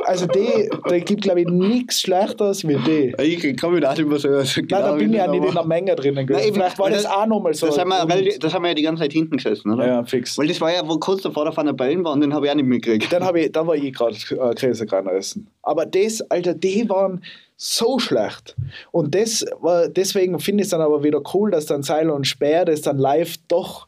[0.05, 3.14] Also die, da gibt glaube ich nichts Schlechteres wie die.
[3.22, 4.42] Ich kann mich da nicht mehr so.
[4.42, 6.92] so Nein, da bin ich ja nicht in der Menge drinnen Nein, vielleicht war weil
[6.92, 7.66] das, auch nochmal so.
[7.66, 9.86] Das haben, wir, das haben wir ja die ganze Zeit hinten gesessen, oder?
[9.86, 10.36] ja, fix.
[10.38, 12.53] Weil das war ja, wo kurz davor der der Bellen war und den habe ich
[12.53, 13.12] auch nicht mitgekriegt.
[13.12, 15.46] Dann, ich, dann war ich gerade äh, Käsegran essen.
[15.62, 17.22] Aber das, Alter, die waren
[17.63, 18.57] so schlecht.
[18.91, 22.27] Und das war, deswegen finde ich es dann aber wieder cool, dass dann Seiler und
[22.27, 23.87] Speer das dann live doch,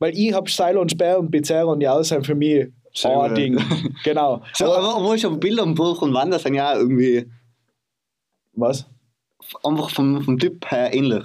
[0.00, 2.66] weil ich habe Seiler und Speer und Pizarro und ja sind für mich
[3.04, 3.60] ein Ding.
[4.04, 4.42] Genau.
[4.54, 7.30] So, aber obwohl schon Bilder und Buch und Wander sind ja irgendwie
[8.54, 8.86] Was?
[9.62, 11.22] einfach vom, vom Typ her ähnlich.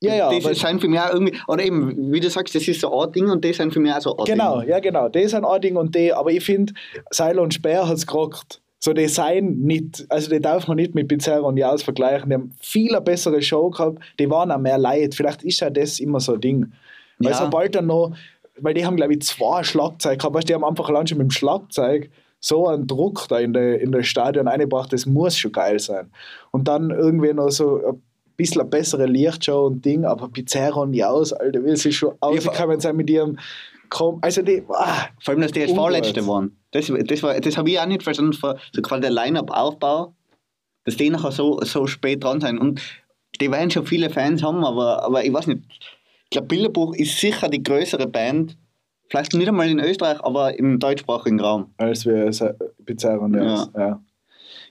[0.00, 0.30] Ja, ja.
[0.32, 2.98] das aber- sind für mich auch irgendwie, oder eben, wie du sagst, das ist so
[3.02, 4.70] ein Ding und das sind für mich auch so ein Genau, Ding.
[4.70, 5.08] ja genau.
[5.10, 6.72] Das sind ein Ding und die, aber ich finde,
[7.10, 8.62] Seiler und Speer hat es gerockt.
[8.78, 12.28] So, die seien nicht, also die darf man nicht mit Pizarro und Jaus vergleichen.
[12.28, 15.14] Die haben viel eine bessere Show gehabt, die waren auch mehr Leid.
[15.14, 16.72] Vielleicht ist ja das immer so ein Ding.
[17.18, 17.38] Weil Ja.
[17.38, 18.12] sobald dann noch,
[18.58, 21.18] weil die haben, glaube ich, zwei Schlagzeug gehabt, weißt, du, die haben einfach allein schon
[21.18, 22.10] mit dem Schlagzeug
[22.40, 26.10] so einen Druck da in der, in der Stadion eingebracht, das muss schon geil sein.
[26.52, 28.02] Und dann irgendwie noch so ein
[28.36, 32.78] bisschen eine bessere Lichtshow und Ding, aber Pizarro und Jaus, Alter, will sie schon ausgekommen
[32.78, 33.38] sein mit ihrem
[33.90, 35.74] Kom also die, ah, Vor allem, dass die jetzt.
[35.74, 36.56] Vorletzte waren.
[36.72, 40.14] Das, das, war- das habe ich auch nicht verstanden, so quasi der Line-Up-Aufbau,
[40.84, 42.58] dass die nachher so, so spät dran sind.
[42.58, 42.80] Und
[43.40, 45.60] die werden schon viele Fans haben, aber, aber ich weiß nicht.
[46.24, 48.56] Ich glaube, Bilderbuch ist sicher die größere Band,
[49.08, 51.72] vielleicht nicht einmal in Österreich, aber im deutschsprachigen Raum.
[51.76, 53.70] als wir Sa- Pizarro und Jaus.
[53.76, 54.00] Ja.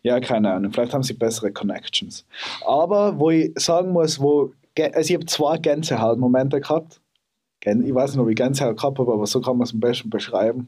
[0.04, 0.72] ja, keine Ahnung.
[0.74, 2.26] Vielleicht haben sie bessere Connections.
[2.66, 7.00] Aber wo ich sagen muss, wo, also ich habe zwei Gänsehaut-Momente gehabt.
[7.66, 10.10] Ich weiß nicht, ob ich Gänsehaut gehabt habe, aber so kann man es am besten
[10.10, 10.68] beschreiben.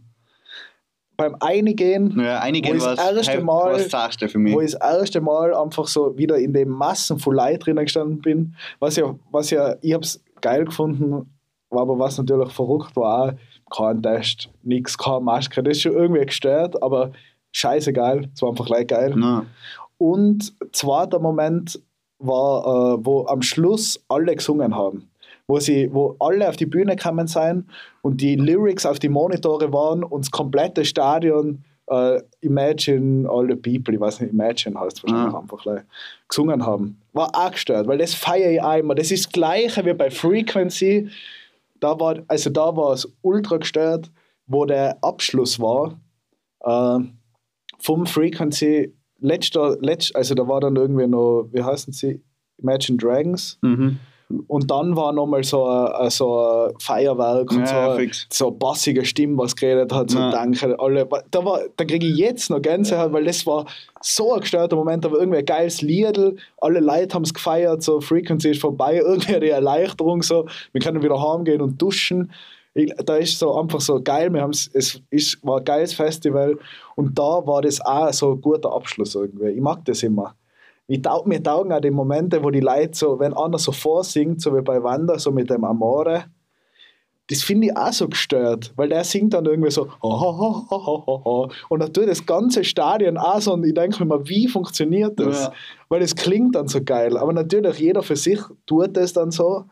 [1.16, 6.16] Beim Einigen Ja, einige Wo das erste Mal- wo ich das erste Mal einfach so
[6.18, 8.56] wieder in den Massen von Leuten drinnen gestanden bin.
[8.80, 11.34] Was ja, was ja ich habe es geil gefunden,
[11.70, 13.36] war aber was natürlich verrückt war,
[13.76, 15.64] kein Test, nichts, keine Maske.
[15.64, 17.12] Das ist schon irgendwie gestört, aber
[17.52, 19.16] scheißegal, es war einfach gleich geil.
[19.20, 19.46] Ja.
[19.98, 21.82] Und zweiter Moment
[22.20, 25.10] war, äh, wo am Schluss alle gesungen haben.
[25.48, 27.66] Wo, sie, wo alle auf die Bühne kamen sein
[28.02, 33.56] und die Lyrics auf die Monitore waren und das komplette Stadion äh, Imagine all the
[33.56, 35.40] people, ich weiß nicht, Imagine heißt wahrscheinlich Ja.
[35.40, 35.82] einfach gleich,
[36.28, 37.00] gesungen haben.
[37.14, 38.94] War auch gestört, weil das feiere ich auch immer.
[38.94, 41.10] Das ist das Gleiche wie bei Frequency.
[41.80, 44.12] Da war, also da war es ultra gestört,
[44.48, 45.98] wo der Abschluss war
[46.66, 47.00] äh,
[47.80, 48.94] vom Frequency.
[49.20, 52.22] Letzter, letzt, also da war dann irgendwie noch, wie heißen sie?
[52.58, 53.58] Imagine Dragons.
[53.62, 53.98] Mhm.
[54.48, 58.28] Und dann war nochmal so ein, so ein Feuerwerk und Ja, so, fix.
[58.30, 60.32] so eine bassige Stimme, was geredet hat, so Ja.
[60.32, 60.78] danke.
[60.80, 63.66] Alle, da war, da kriege ich jetzt noch Gänsehaut, weil das war
[64.02, 68.02] so ein gestörter Moment, aber irgendwie ein geiles Liedl, alle Leute haben es gefeiert, so
[68.02, 72.32] Frequency ist vorbei, irgendwie die Erleichterung, so, wir können wieder heimgehen und duschen.
[72.74, 76.58] Ich, da ist so einfach so geil, wir haben's, es ist, war ein geiles Festival
[76.96, 79.48] und da war das auch so ein guter Abschluss irgendwie.
[79.52, 80.36] Ich mag das immer.
[80.88, 84.42] Ich taug, mir taugen auch die Momente, wo die Leute so, wenn einer so vorsingt,
[84.42, 86.26] so wie bei Wanda, so mit dem Amore,
[87.30, 92.08] das finde ich auch so gestört, weil der singt dann irgendwie so und dann tut
[92.08, 95.44] das ganze Stadion auch so und ich denke mir mal, wie funktioniert das?
[95.44, 95.54] Ja.
[95.90, 99.66] Weil das klingt dann so geil, aber natürlich jeder für sich tut das dann so,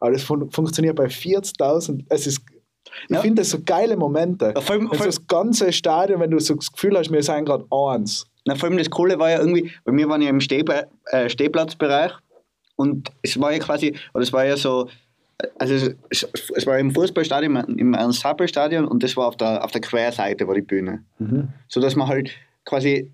[0.00, 2.42] aber das fun funktioniert bei 40.000, es ist
[3.08, 3.20] ich Ja.
[3.20, 4.52] finde das so geile Momente.
[4.54, 7.22] Ja, vor allem- vor allem- das ganze Stadion, wenn du so das Gefühl hast, wir
[7.22, 8.26] sind gerade eins.
[8.44, 11.28] Na, vor allem das Coole war ja irgendwie, bei mir waren ja im Stehbe äh,
[11.28, 12.12] Stehplatzbereich
[12.76, 14.88] und es war ja quasi, oder es war ja so,
[15.58, 15.74] also
[16.10, 16.26] es,
[16.56, 20.54] es, war im Fußballstadion, im Ernst-Happel-Stadion und das war auf der, auf der Querseite war
[20.54, 21.04] die Bühne.
[21.68, 22.30] So dass man halt
[22.64, 23.10] quasi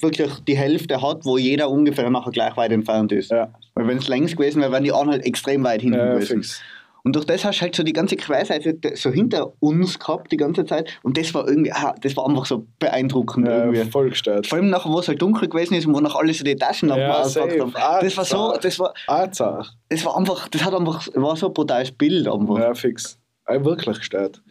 [0.00, 3.30] wirklich die Hälfte hat, wo jeder ungefähr nachher gleich weit entfernt ist.
[3.30, 3.52] Ja.
[3.74, 6.42] Weil wenn es längs gewesen wäre, wären die anderen halt extrem weit hinten Ja, gewesen.
[6.42, 6.60] fix.
[7.04, 10.38] Und durch das hast du halt so die ganze Querseite so hinter uns gehabt die
[10.38, 13.90] ganze Zeit und das war irgendwie, ah, das war einfach so beeindruckend Ja, irgendwie.
[13.90, 14.46] voll gestört.
[14.46, 16.56] Vor allem nachher, wo es halt dunkel gewesen ist und wo nach alle so die
[16.56, 18.04] Taschenlampen Ja, ausgepackt haben.
[18.06, 19.66] Das war so, das war, Azar.
[19.90, 22.58] das war einfach, das hat einfach, war so ein brutales Bild einfach.
[22.58, 23.18] Ja, fix.
[23.46, 24.42] Äh, Wirklich gestört.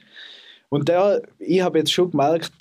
[0.70, 2.52] Und der, ich habe jetzt schon gemerkt,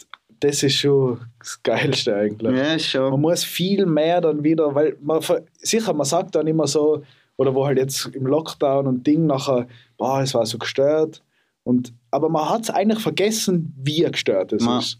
[0.40, 2.56] das ist schon das Geilste eigentlich.
[2.56, 3.20] Ja, ist Man schon.
[3.20, 5.20] muss viel mehr dann wieder, weil man
[5.58, 7.02] sicher, man sagt dann immer so,
[7.42, 9.66] oder wo halt jetzt im Lockdown und Ding nachher,
[9.98, 11.22] boah, es war so gestört.
[11.64, 14.98] Und, aber man hat es eigentlich vergessen, wie gestört es ist.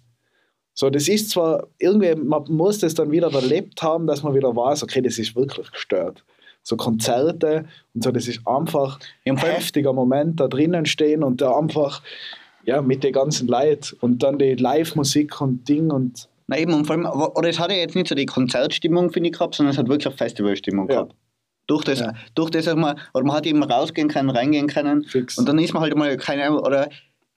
[0.75, 4.55] So, das ist zwar irgendwie, man muss das dann wieder erlebt haben, dass man wieder
[4.55, 6.25] weiß, okay, das ist wirklich gestört.
[6.63, 7.65] So Konzerte
[7.95, 12.03] und so, das ist einfach Ja, ein heftiger Moment da drinnen stehen und da einfach,
[12.65, 16.87] ja, mit den ganzen Leuten und dann die Live-Musik und Ding und Na eben, und
[16.87, 19.79] vor allem, oder es hatte jetzt nicht so die Konzertstimmung, finde ich, gehabt, sondern es
[19.79, 20.95] hat wirklich Festivalstimmung Ja.
[21.03, 21.15] gehabt.
[21.67, 22.13] Durch das, Ja.
[22.35, 25.05] durch das, sag mal, oder man hat eben rausgehen können, reingehen können.
[25.05, 25.39] Fix.
[25.39, 26.89] Und dann ist man halt mal, keine Ahnung, oder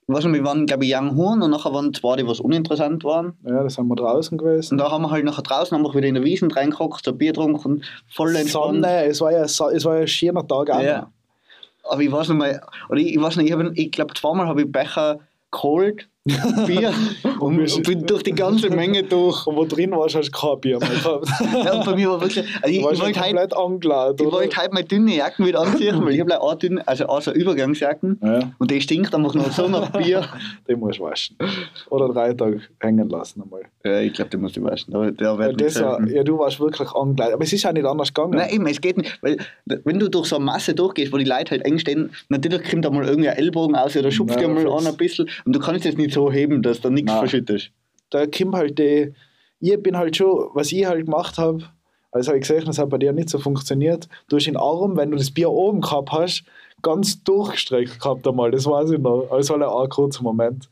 [0.08, 3.02] weiß nicht, wir waren, glaube ich, Young Horn und nachher waren zwei, die was uninteressant
[3.04, 3.34] waren.
[3.44, 4.74] Ja, das haben wir draußen gewesen.
[4.74, 7.12] Und da haben wir halt nachher draußen haben wir wieder in der Wiesen reingehockt, so
[7.12, 8.84] Bier getrunken, voll entspannt.
[8.84, 10.80] Sonne, es war ja, es war ja ein schöner Tag auch.
[10.82, 11.10] Ja.
[11.88, 14.46] Aber ich weiß nicht mal, oder ich, ich weiß nicht, ich, hab- ich glaube zweimal
[14.48, 15.20] habe ich Becher
[15.52, 16.08] geholt,
[16.66, 16.92] Bier
[17.40, 19.46] und, und bin durch die ganze Menge durch.
[19.46, 21.28] Und wo drin warst, hast du kein Bier mehr gehabt.
[21.64, 24.32] Ja, und bei mir war wirklich, also ich, Du ich ja wollte komplett angeladen, ich
[24.32, 27.32] wollte heute meine dünne Jacken wieder anziehen, weil ich habe eine dünne, also auch so
[27.32, 30.26] Übergangsjacken Ja, und die stinkt einfach noch so nach Bier.
[30.68, 31.36] den musst du waschen.
[31.90, 33.62] Oder drei Tage hängen lassen einmal.
[33.84, 34.92] Ja, ich glaube, den muss ich waschen.
[35.16, 37.34] Da Weil wird das war, ja, du warst wirklich angekleidet.
[37.34, 38.36] Aber es ist auch nicht anders gegangen.
[38.36, 39.38] Nein, eben, es geht nicht, weil
[39.84, 42.84] wenn du durch so eine Masse durchgehst, wo die Leute halt eng stehen, natürlich kommt
[42.84, 45.60] da mal irgendein Ellbogen aus oder schupft Ja, dir mal an ein bisschen und du
[45.60, 47.18] kannst jetzt nicht so heben, dass da nichts Nein.
[47.20, 47.70] verschüttest.
[48.10, 49.12] da kommt halt die,
[49.60, 51.64] ich bin halt schon, was ich halt gemacht habe,
[52.12, 54.96] also habe ich gesehen, das hat bei dir nicht so funktioniert, du hast den Arm,
[54.96, 56.44] wenn du das Bier oben gehabt hast,
[56.82, 60.68] ganz durchgestreckt gehabt einmal, das weiß ich noch, also war ein kurzer Moment.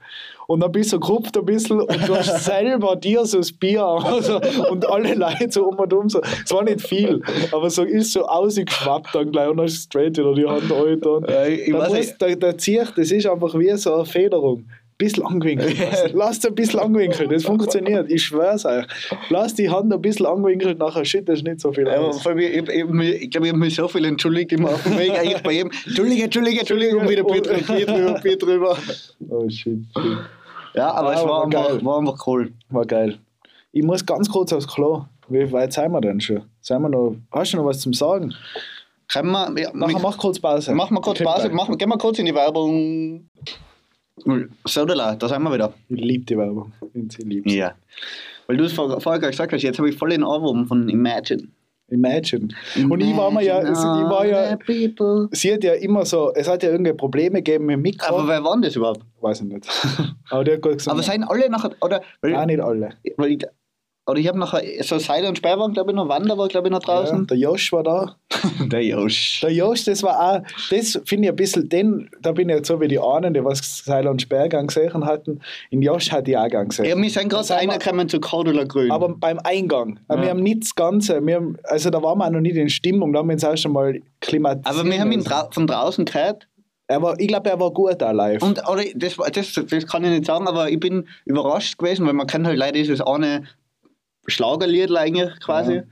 [0.47, 3.82] Und dann bist du gerupft ein bisschen und du hast selber dir so das Bier
[3.84, 4.38] also,
[4.70, 6.20] und alle Leute so um und um, so.
[6.45, 7.20] es war nicht viel,
[7.53, 11.01] aber so ist so ausgeschwappt dann gleich und hast straight wieder die Hand rein.
[11.28, 14.64] Ja, ich- Da muss- da, da zieht, das ist einfach wie so eine Federung.
[14.97, 15.76] Bisschen angewinkelt.
[15.90, 16.11] lassen.
[16.16, 18.86] Lasst ein bisschen angewinkelt, das funktioniert, ich schwör's euch.
[19.28, 22.24] Lasst die Hand ein bisschen angewinkelt, nachher schüttet nicht so viel Ja, aus.
[22.26, 24.97] allem, ich, ich, ich, ich glaube, ich habe mich so viel entschuldigt immer auf dem
[24.97, 25.72] Weg, eigentlich bei jedem.
[25.84, 28.78] Entschuldige, Entschuldige, Entschuldige, und wieder Bier drüber, Bier drüber, Bier drüber.
[29.28, 30.18] Oh shit, shit.
[30.74, 32.53] Ja, aber Ja, es aber war war war einfach cool.
[32.70, 33.18] War geil.
[33.72, 35.05] Ich muss ganz kurz aufs Klo.
[35.28, 36.42] Wie weit sind wir denn schon?
[36.61, 38.32] Sind wir noch, hast du noch was zum Sagen?
[39.09, 40.72] Können wir, ja, Nachher mach kurz Pause.
[40.74, 43.28] Machen wir kurz Pause, machen, gehen wir kurz in die Werbung.
[44.65, 45.75] Sodala, da sind wir wieder.
[45.89, 46.73] Ich liebe die Werbung.
[47.19, 47.59] Liebe sie.
[47.59, 47.75] Ja.
[48.47, 50.89] Weil du es vor, vorher gerade gesagt hast, jetzt habe ich voll den Ohrwurm von
[50.89, 51.49] Imagine.
[51.89, 52.49] Imagine.
[52.89, 54.59] Und ich war mir ja, ich war ja,
[55.33, 58.17] sie hat ja immer so, es hat ja irgendwelche Probleme gegeben mit dem Mikro.
[58.17, 59.03] Aber wer war das überhaupt?
[59.21, 59.69] Weiß ich nicht.
[60.31, 62.03] Aber der hat gut gesagt, Aber seien alle nachher, oder?
[62.23, 62.91] Weil, auch nicht alle.
[63.17, 63.45] weil ich,
[64.07, 66.69] oder ich habe nachher, so Seil und Sperr waren, glaube ich, noch, Wander war, glaube
[66.69, 67.27] ich, noch Ja, draußen.
[67.27, 68.17] der Josh war da.
[68.67, 69.41] Der Josch.
[69.41, 72.69] Der Josh, das war auch, das finde ich ein bisschen, den, da bin ich jetzt
[72.69, 75.41] so wie die anderen, die was Seil und Sperrgang gesehen hatten.
[75.71, 76.85] In Josh hat ich auch gesehen.
[76.85, 78.91] Ja, wir sind gerade Sagen wir- einer gekommen zu Cordula Grün.
[78.91, 79.99] Aber beim Eingang.
[80.11, 80.21] Ja.
[80.21, 81.25] Wir haben nicht das Ganze.
[81.25, 83.45] Wir haben, also da waren wir auch noch nicht in Stimmung, da haben wir uns
[83.45, 84.67] auch schon mal klimatisiert.
[84.81, 86.47] Aber wir haben ihn drau von draußen gehört.
[86.89, 88.43] er war, Ich glaube, er war gut da live.
[88.43, 92.13] Und oder, das, das, das kann ich nicht sagen, aber ich bin überrascht gewesen, weil
[92.13, 93.45] man kennt halt leider dieses eine
[94.27, 95.75] Schlagerlied eigentlich quasi.
[95.77, 95.83] Ja.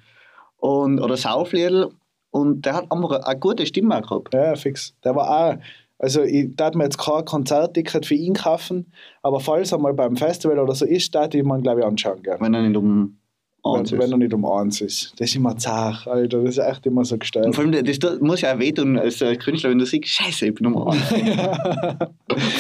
[0.59, 1.91] Und, oder Saufliedl.
[2.31, 4.33] Und der hat einfach eine gute Stimme gehabt.
[4.33, 4.95] Ja, fix.
[5.05, 5.57] Der war auch.
[5.99, 10.17] Also, ich darf mir jetzt kein Konzertticket für ihn kaufen, aber falls er mal beim
[10.17, 12.41] Festival oder so ist, darf ich mir, glaube ich, anschauen gerne.
[12.41, 13.19] Wenn er nicht um
[13.63, 14.11] Wenn, eins wenn ist.
[14.11, 15.13] er nicht um eins ist.
[15.19, 16.43] Das ist immer zart, Alter.
[16.43, 17.55] Das ist echt immer so Und gestellt.
[17.55, 20.47] vor allem, das tut- muss ja auch wehtun als äh, Künstler, wenn du siehst, Scheiße,
[20.47, 21.03] ich bin um eins.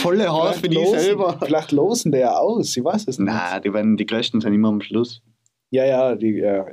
[0.00, 1.36] Volle Hass für losen, selber.
[1.44, 3.26] Vielleicht losen die ja aus, ich weiß es nicht.
[3.26, 5.20] Nein, die, werden, die größten sind immer am Schluss.
[5.72, 6.64] Ja, ja, die, ja.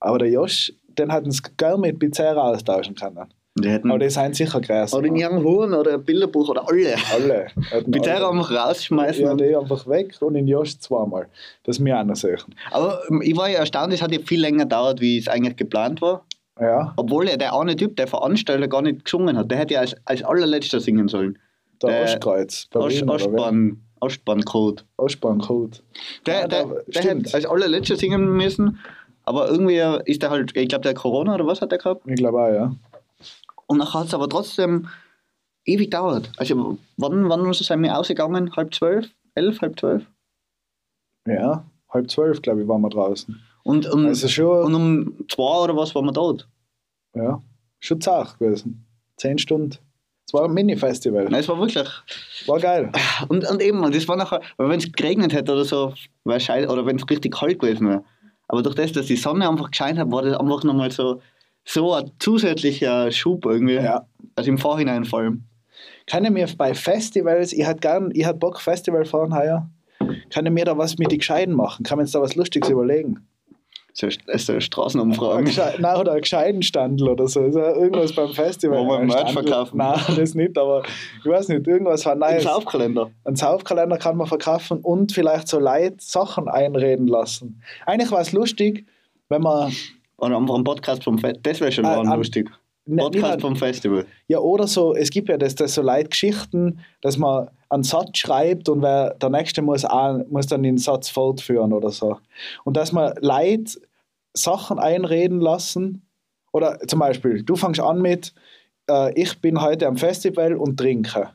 [0.00, 3.26] Aber der Josh, den hätten sie gerne mit Pizzeria austauschen können.
[3.58, 4.98] Die hätten, Aber die sind sicher größer.
[4.98, 6.94] oder in Young Horn oder ein Bilderbuch oder alle.
[7.12, 7.46] Alle.
[7.72, 8.28] Alle.
[8.28, 9.24] einfach rausschmeißen.
[9.24, 11.26] Ja, die einfach weg und in Josh zweimal.
[11.64, 12.54] Das mir auch sehen.
[12.70, 16.02] Aber ich war ja erstaunt, es hat ja viel länger gedauert, wie es eigentlich geplant
[16.02, 16.24] war.
[16.60, 19.50] Ja, Obwohl ja der eine Typ, der Veranstalter, gar nicht gesungen hat.
[19.50, 21.38] Der hätte ja als, als allerletzter singen sollen.
[21.82, 22.68] der Der Ostkreuz.
[22.74, 23.52] Ost, Berlin, oder wer?
[24.00, 24.84] Ostbahncode.
[24.96, 25.82] Ostbahncode.
[26.26, 27.26] Der, Ja, der, der stimmt.
[27.26, 28.78] hätte als allerletzter singen müssen.
[29.24, 29.80] Aber irgendwie
[30.10, 32.02] ist der halt, ich glaube, der Corona oder was hat der gehabt?
[32.06, 32.74] Ich glaube auch, ja.
[33.66, 34.88] Und nachher hat es aber trotzdem
[35.64, 36.30] ewig gedauert.
[36.36, 38.54] Also, wann, wann sind wir ausgegangen?
[38.54, 39.08] Halb zwölf?
[39.34, 40.06] Elf, halb zwölf?
[41.26, 43.40] Ja, halb zwölf, glaube ich, waren wir draußen.
[43.64, 46.48] Und, um, Also schon, und um zwei oder was waren wir dort?
[47.14, 47.42] ja,
[47.80, 48.86] schon zart gewesen.
[49.16, 49.78] Zehn Stunden.
[50.26, 51.24] Es war ein Mini-Festival.
[51.24, 51.88] Nein, es war wirklich.
[52.46, 52.90] War geil.
[53.28, 55.94] Und, und eben, und das war nachher, weil wenn es geregnet hätte oder so,
[56.26, 58.04] scheiße, oder wenn es richtig kalt gewesen wäre.
[58.48, 61.20] Aber durch das, dass die Sonne einfach gescheint hat, war das einfach nochmal so,
[61.64, 63.74] so ein zusätzlicher Schub irgendwie.
[63.74, 64.06] Ja.
[64.34, 65.44] Also im Vorhinein vor allem.
[66.06, 69.68] Kann ich mir bei Festivals, ich hätte gern, ich hätte Bock Festival fahren heuer,
[70.30, 71.84] kann ich mir da was mit den Gescheiden machen?
[71.84, 73.26] Kann man jetzt da was Lustiges überlegen?
[73.98, 75.50] So, so Ein Straßenumfragen.
[75.78, 77.40] Nein, oder ein Gescheidenstandel oder so.
[77.40, 78.78] Also irgendwas beim Festival.
[78.78, 79.78] Wo wir Ein Merch verkaufen.
[79.78, 80.82] Nein, das nicht, aber
[81.24, 82.42] ich weiß nicht, irgendwas war nice.
[82.42, 83.10] Saufkalender.
[83.24, 87.62] Einen Saufkalender kann man verkaufen und vielleicht so Leute Sachen einreden lassen.
[87.86, 88.84] Eigentlich war es lustig,
[89.30, 89.72] wenn man.
[90.18, 91.40] Oder einfach ein Podcast vom Festival.
[91.42, 92.50] Das wäre schon am- lustig.
[92.88, 94.06] Ne, Podcast vom Festival.
[94.28, 98.18] Ja, oder so, es gibt ja das, das so Leute Geschichten, dass man einen Satz
[98.18, 102.18] schreibt und wer, der Nächste muss, auch, muss dann den Satz fortführen oder so.
[102.64, 103.80] Und dass man Leute
[104.34, 106.06] Sachen einreden lassen.
[106.52, 108.32] Oder zum Beispiel, du fängst an mit,
[108.88, 111.30] äh, ich bin heute am Festival und trinke.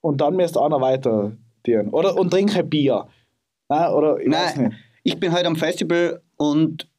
[0.00, 1.32] und dann müsst einer weiter
[1.66, 1.90] dienen.
[1.90, 3.06] Oder und trinke Bier.
[3.68, 4.76] Nein, oder ich weiß Nein, nicht.
[5.04, 6.89] ich bin heute am Festival und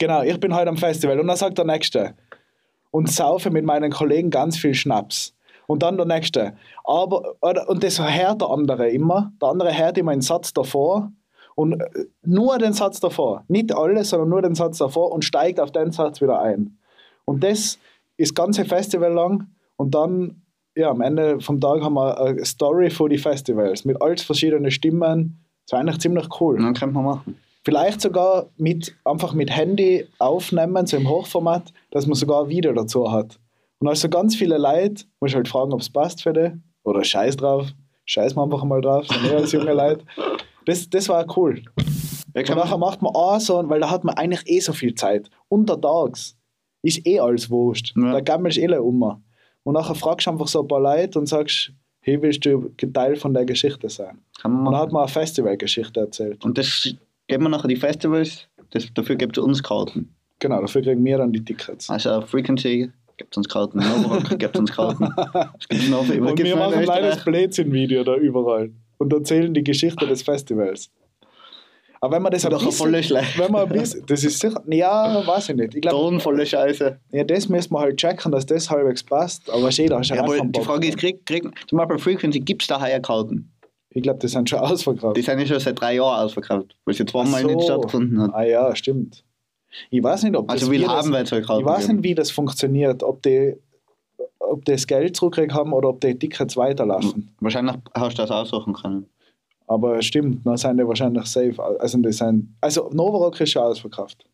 [0.00, 2.14] Genau, ich bin heute am Festival und dann sagt der Nächste
[2.90, 5.34] und saufe mit meinen Kollegen ganz viel Schnaps.
[5.66, 6.54] Und dann der Nächste.
[6.84, 7.34] Aber,
[7.68, 9.30] und das hört der andere immer.
[9.42, 11.12] Der andere hört immer einen Satz davor
[11.54, 13.44] und äh, nur den Satz davor.
[13.46, 16.78] Nicht alles, sondern nur den Satz davor und steigt auf den Satz wieder ein.
[17.26, 17.78] Und das
[18.16, 20.42] ist das ganze Festival lang und dann,
[20.74, 24.70] ja, am Ende vom Tag haben wir eine Story für die Festivals mit alles verschiedenen
[24.70, 25.44] Stimmen.
[25.66, 26.56] Das war eigentlich ziemlich cool.
[26.56, 27.36] dann kann man machen.
[27.62, 32.72] Vielleicht sogar mit, einfach mit Handy aufnehmen, so im Hochformat, dass man sogar ein Video
[32.72, 33.38] dazu hat.
[33.80, 36.52] Und also ganz viele Leute, muss halt fragen, ob es passt für die.
[36.84, 37.68] Oder scheiß drauf.
[38.06, 40.04] Scheiß mal einfach mal drauf, sind eh als junge Leute.
[40.66, 41.62] Das, das war cool.
[42.34, 44.94] Ja, Und nachher macht man auch so, weil da hat man eigentlich eh so viel
[44.94, 45.30] Zeit.
[45.48, 46.36] Untertags
[46.82, 47.94] ist eh alles wurscht.
[47.96, 48.12] Ja.
[48.12, 49.22] Da gammelst du eh um.
[49.62, 53.16] Und nachher fragst du einfach so ein paar Leute und sagst, hey, willst du Teil
[53.16, 54.18] von der Geschichte sein?
[54.40, 56.44] kann man Und dann hat man eine Festivalgeschichte erzählt.
[56.44, 56.94] Und das
[57.30, 60.14] geben wir nachher die Festivals, das, dafür gibt es uns Karten.
[60.40, 61.88] Genau, dafür kriegen wir dann die Tickets.
[61.88, 65.08] Also Frequency gibt es uns Karten, Novorock gibt es uns Karten.
[65.58, 67.24] Es gibt noch, was Und wir machen leider das?
[67.24, 70.90] Blödsinn-Video da überall und erzählen die Geschichte des Festivals.
[72.00, 73.38] Aber wenn man das ein ein bisschen, voller Schlecht.
[73.38, 75.74] wenn man ein bisschen, das ist sicher, ja, weiß ich nicht.
[75.74, 76.98] Ich glaube, Ton voller Scheiße.
[77.12, 79.50] ja, das müssen wir halt checken, dass das halbwegs passt.
[79.50, 82.62] Aber jeder hat schon Ja, aber die Frage ist, kriegt, kriegt, zum Beispiel Frequency, gibt
[82.62, 83.52] es da Karten?
[83.90, 85.16] Ich glaube, das sind schon ausverkauft.
[85.16, 87.48] Die sind ja schon seit drei Jahren ausverkauft, weil jetzt zweimal so.
[87.48, 88.34] nicht stattgefunden hat.
[88.34, 89.24] Ah ja, stimmt.
[89.90, 92.14] Ich weiß nicht, ob Also das wir wie haben das, Karten Ich weiß nicht, wie
[92.14, 93.56] das funktioniert, ob die,
[94.38, 97.30] ob die das Geld zurückkriegt haben oder ob die Tickets weiterlaufen.
[97.40, 99.06] Wahrscheinlich hast du das aussuchen können.
[99.68, 101.62] Aber stimmt, dann sind die wahrscheinlich safe.
[101.78, 104.24] Also, die sind, also Novorock ist schon ausverkauft.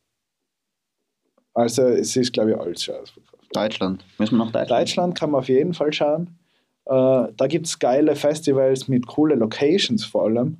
[1.52, 3.44] Also es ist, glaube ich, alles schon ausverkauft.
[3.54, 4.04] Deutschland.
[4.18, 4.70] Müssen wir nach Deutschland?
[4.70, 6.38] Deutschland kann man auf jeden Fall schauen.
[6.87, 10.59] Äh, da gibt es geile Festivals mit coolen Locations vor allem.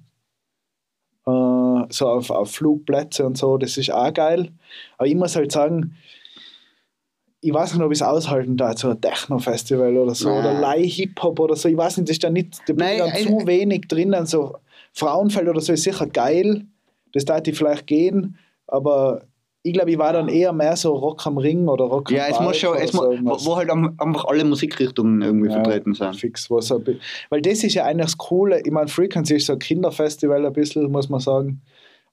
[1.27, 4.51] Äh, so auf, auf Flugplätze und so, das ist auch geil.
[4.99, 5.95] Aber ich muss halt sagen,
[7.41, 10.39] ich weiß nicht, ob ich es aushalten darf, so ein Techno-Festival oder so, Nein.
[10.41, 11.69] oder Leih-Hip-Hop oder so.
[11.69, 13.87] Ich weiß nicht, das ist da nicht, da bin Nein, ich dann ein- zu wenig
[13.89, 14.27] drinnen.
[14.27, 14.57] So
[14.95, 16.65] Frauenfeld oder so ist sicher geil,
[17.13, 19.23] das darf ich vielleicht gehen, aber
[19.67, 22.27] ich glaube, ich war dann eher mehr so Rock am Ring oder Rock am Ja,
[22.29, 23.45] es muss schon, es so mu irgendwas.
[23.45, 26.15] wo, wo halt einfach alle Musikrichtungen irgendwie Ja, vertreten sind.
[26.15, 28.61] Fix, was Weil das ist ja eigentlich das Coole.
[28.65, 31.63] Ich meine, Frequency ist so ein Kinderfestival ein bisschen, muss man sagen.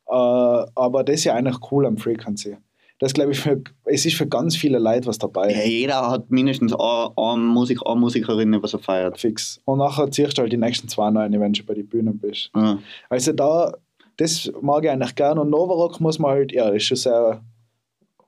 [0.08, 2.58] Äh, aber das ist ja eigentlich cool am Frequency.
[3.00, 5.52] Das glaube ich, für, es ist für ganz viele Leute was dabei.
[5.52, 9.20] Ja, jeder hat mindestens eine, eine, Musik, eine Musikerin, was er feiert.
[9.20, 9.60] Fix.
[9.66, 12.18] Und nachher ziehst du halt die nächsten zwei neuen, wenn du schon bei den Bühnen
[12.18, 12.50] bist.
[12.56, 12.80] Ja.
[13.10, 13.74] Also da,
[14.18, 15.42] das mag ich eigentlich gerne.
[15.42, 17.42] Und Novarock muss man halt, ja, ist schon sehr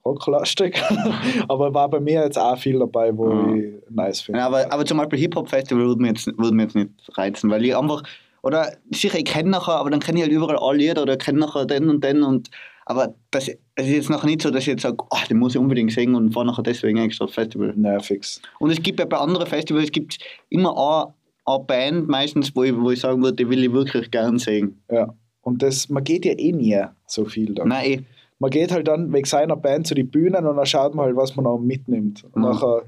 [0.06, 0.82] rocklastig.
[1.48, 3.56] aber war bei mir jetzt auch viel dabei, wo Ja.
[3.56, 4.40] ich nice finde.
[4.40, 7.66] Ja, aber, aber zum Beispiel Hip-Hop-Festival würde mir, jetzt, würde mir jetzt nicht reizen, weil
[7.66, 8.04] ich einfach,
[8.44, 11.40] oder sicher, ich kenne nachher, aber dann kenne ich halt überall alle Lieder oder kenne
[11.40, 12.50] nachher den und den und,
[12.86, 13.58] aber das, es
[13.88, 16.14] ist jetzt nachher nicht so, dass ich jetzt sage, oh, den muss ich unbedingt singen
[16.14, 17.74] und fahre nachher deswegen extra aufs Festival.
[17.76, 18.40] Naja, fix.
[18.60, 20.20] Und es gibt ja bei anderen Festivals gibt
[20.50, 21.14] immer eine,
[21.46, 24.80] eine Band meistens, wo ich, wo ich sagen würde, die will ich wirklich gern sehen.
[24.92, 25.12] Ja.
[25.46, 27.68] Und das, man geht ja eh nie so viel dann.
[27.68, 28.04] Nein, eh.
[28.40, 31.16] Man geht halt dann wegen seiner Band zu den Bühnen und dann schaut man halt,
[31.16, 32.26] was man noch mitnimmt.
[32.36, 32.42] Mhm.
[32.42, 32.82] nachher,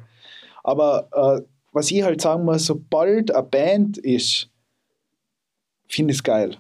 [0.63, 1.41] aber äh,
[1.71, 4.49] was ich halt sagen muss, sobald eine Band ist,
[5.87, 6.57] finde ich es geil.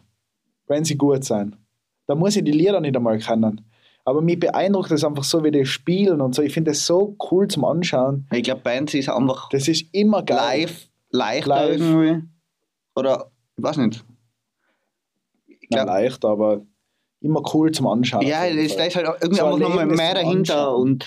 [0.67, 1.57] Wenn sie gut sind.
[2.05, 3.61] Da muss ich die Lieder nicht einmal kennen.
[4.05, 6.43] Aber mich beeindruckt das einfach so, wie die spielen und so.
[6.43, 8.27] Ich finde das so cool zum Anschauen.
[8.31, 10.61] ich glaube, Bands ist einfach Das ist immer geil.
[10.61, 11.79] live, leichter Live.
[11.81, 12.27] irgendwie.
[12.95, 14.05] Oder, ich weiß nicht.
[15.69, 16.61] Glaub, leicht, aber
[17.21, 18.25] immer cool zum Anschauen.
[18.25, 20.57] Ja, das, da ist halt irgendwie So ein einfach nochmal mehr dahinter.
[20.69, 20.81] Anschauen.
[20.81, 21.05] Und,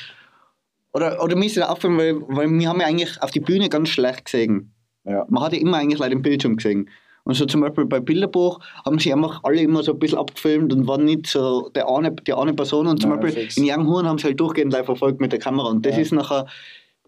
[0.93, 3.69] oder, oder mir ist es aufgefallen, weil, weil wir haben ja eigentlich auf die Bühne
[3.69, 4.73] ganz schlecht gesehen.
[5.05, 5.25] ja.
[5.29, 6.91] Man hat ja immer eigentlich leider den Bildschirm gesehen.
[7.25, 10.73] Und so zum Beispiel bei Bilderbuch haben sie einfach alle immer so ein bisschen abgefilmt
[10.73, 12.87] und waren nicht so der eine, die eine Person.
[12.87, 13.57] Und zum Ja, Beispiel fix.
[13.57, 15.69] in Young Horn haben sie halt durchgehend live verfolgt mit der Kamera.
[15.69, 16.03] Und das Ja.
[16.03, 16.47] ist nachher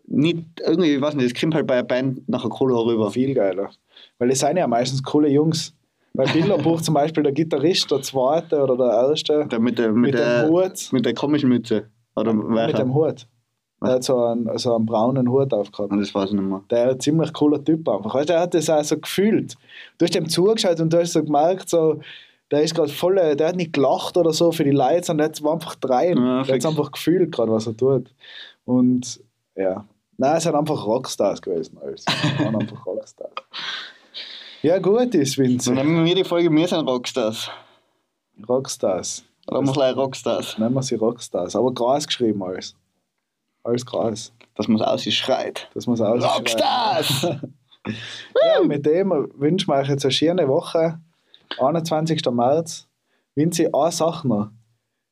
[0.06, 3.10] nicht, irgendwie, ich weiß nicht, das kommt halt bei einer Band nachher cool rüber.
[3.10, 3.70] Viel geiler.
[4.18, 5.74] Weil es sind ja meistens coole Jungs.
[6.14, 10.12] Bei Bilderbuch zum Beispiel der Gitarrist, der zweite oder der erste, Der mit, der, mit,
[10.12, 10.92] mit der, dem Hut.
[10.92, 11.88] mit der komischen Mütze.
[12.14, 13.26] Oder Mit dem Hut.
[13.82, 15.90] Der hat so einen, so einen braunen Hut aufgehabt.
[15.90, 16.62] Und das weiß ich nicht mehr.
[16.70, 18.14] Der ist ein ziemlich cooler Typ einfach.
[18.14, 19.54] Weißt, der hat das auch so gefühlt.
[19.98, 22.00] Du hast dem zugeschaut und du hast so gemerkt, so,
[22.50, 25.44] der ist gerade voll, der hat nicht gelacht oder so für die Leute, sondern der
[25.44, 26.16] war einfach drein.
[26.18, 28.14] Ja, der hat einfach gefühlt gerade, was er tut.
[28.66, 29.20] Und
[29.56, 29.84] ja,
[30.18, 31.78] nein, es sind einfach Rockstars gewesen.
[31.82, 32.04] Alles.
[32.06, 33.32] Es waren einfach Rockstars.
[34.62, 35.72] Ja, gut ist, So Vince.
[35.72, 37.50] nennen wir die Folge, wir sind Rockstars.
[38.48, 39.24] Rockstars.
[39.48, 40.58] Oder machen wir gleich Rockstars.
[40.58, 41.56] Nennen wir sie Rockstars.
[41.56, 42.76] Aber Gras geschrieben alles.
[43.64, 44.32] Alles Gras.
[44.54, 45.68] Dass man es aus schreit.
[45.74, 46.22] Das muss aus.
[46.24, 47.26] Rockstars!
[47.84, 51.00] Ja, mit dem wünschen wir euch jetzt eine schöne Woche.
[51.58, 52.24] 21.
[52.30, 52.86] März.
[53.34, 54.50] Wenn Sie eine Sache noch,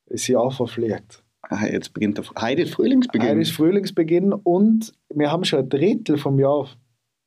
[0.05, 1.21] ist sie auch verfliegt.
[1.41, 3.27] Ah, jetzt beginnt der, heute ist Frühlingsbeginn.
[3.29, 6.69] Heute ist Frühlingsbeginn und wir haben schon ein Drittel vom Jahr.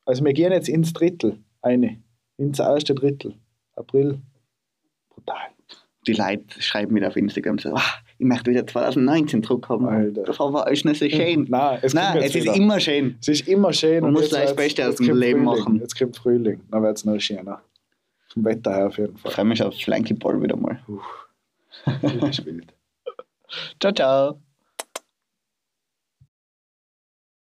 [0.07, 1.39] Also wir gehen jetzt ins Drittel.
[1.61, 2.03] Eine.
[2.37, 3.35] Ins erste Drittel.
[3.77, 4.21] April.
[5.11, 5.37] Brutal.
[6.07, 7.81] Die Leute schreiben wieder auf Instagram so, ah,
[8.19, 9.87] ich möchte wieder 2019 Druck haben.
[9.87, 10.23] Alter.
[10.25, 11.47] Das war alles nicht so schön.
[11.49, 13.17] Nein, es, Nein, es ist immer schön.
[13.21, 14.01] Es ist immer schön.
[14.01, 15.61] Man und muss gleich das Beste aus dem Leben Frühling.
[15.61, 15.81] machen.
[15.81, 16.61] Jetzt kommt Frühling.
[16.71, 17.63] Dann wird es noch schöner.
[18.29, 19.33] Vom Wetter her auf jeden Ich Fall.
[19.33, 20.79] freue mich auf Flankyball wieder mal.
[22.03, 22.75] Das ist wild.
[23.81, 24.44] Ciao, ciao.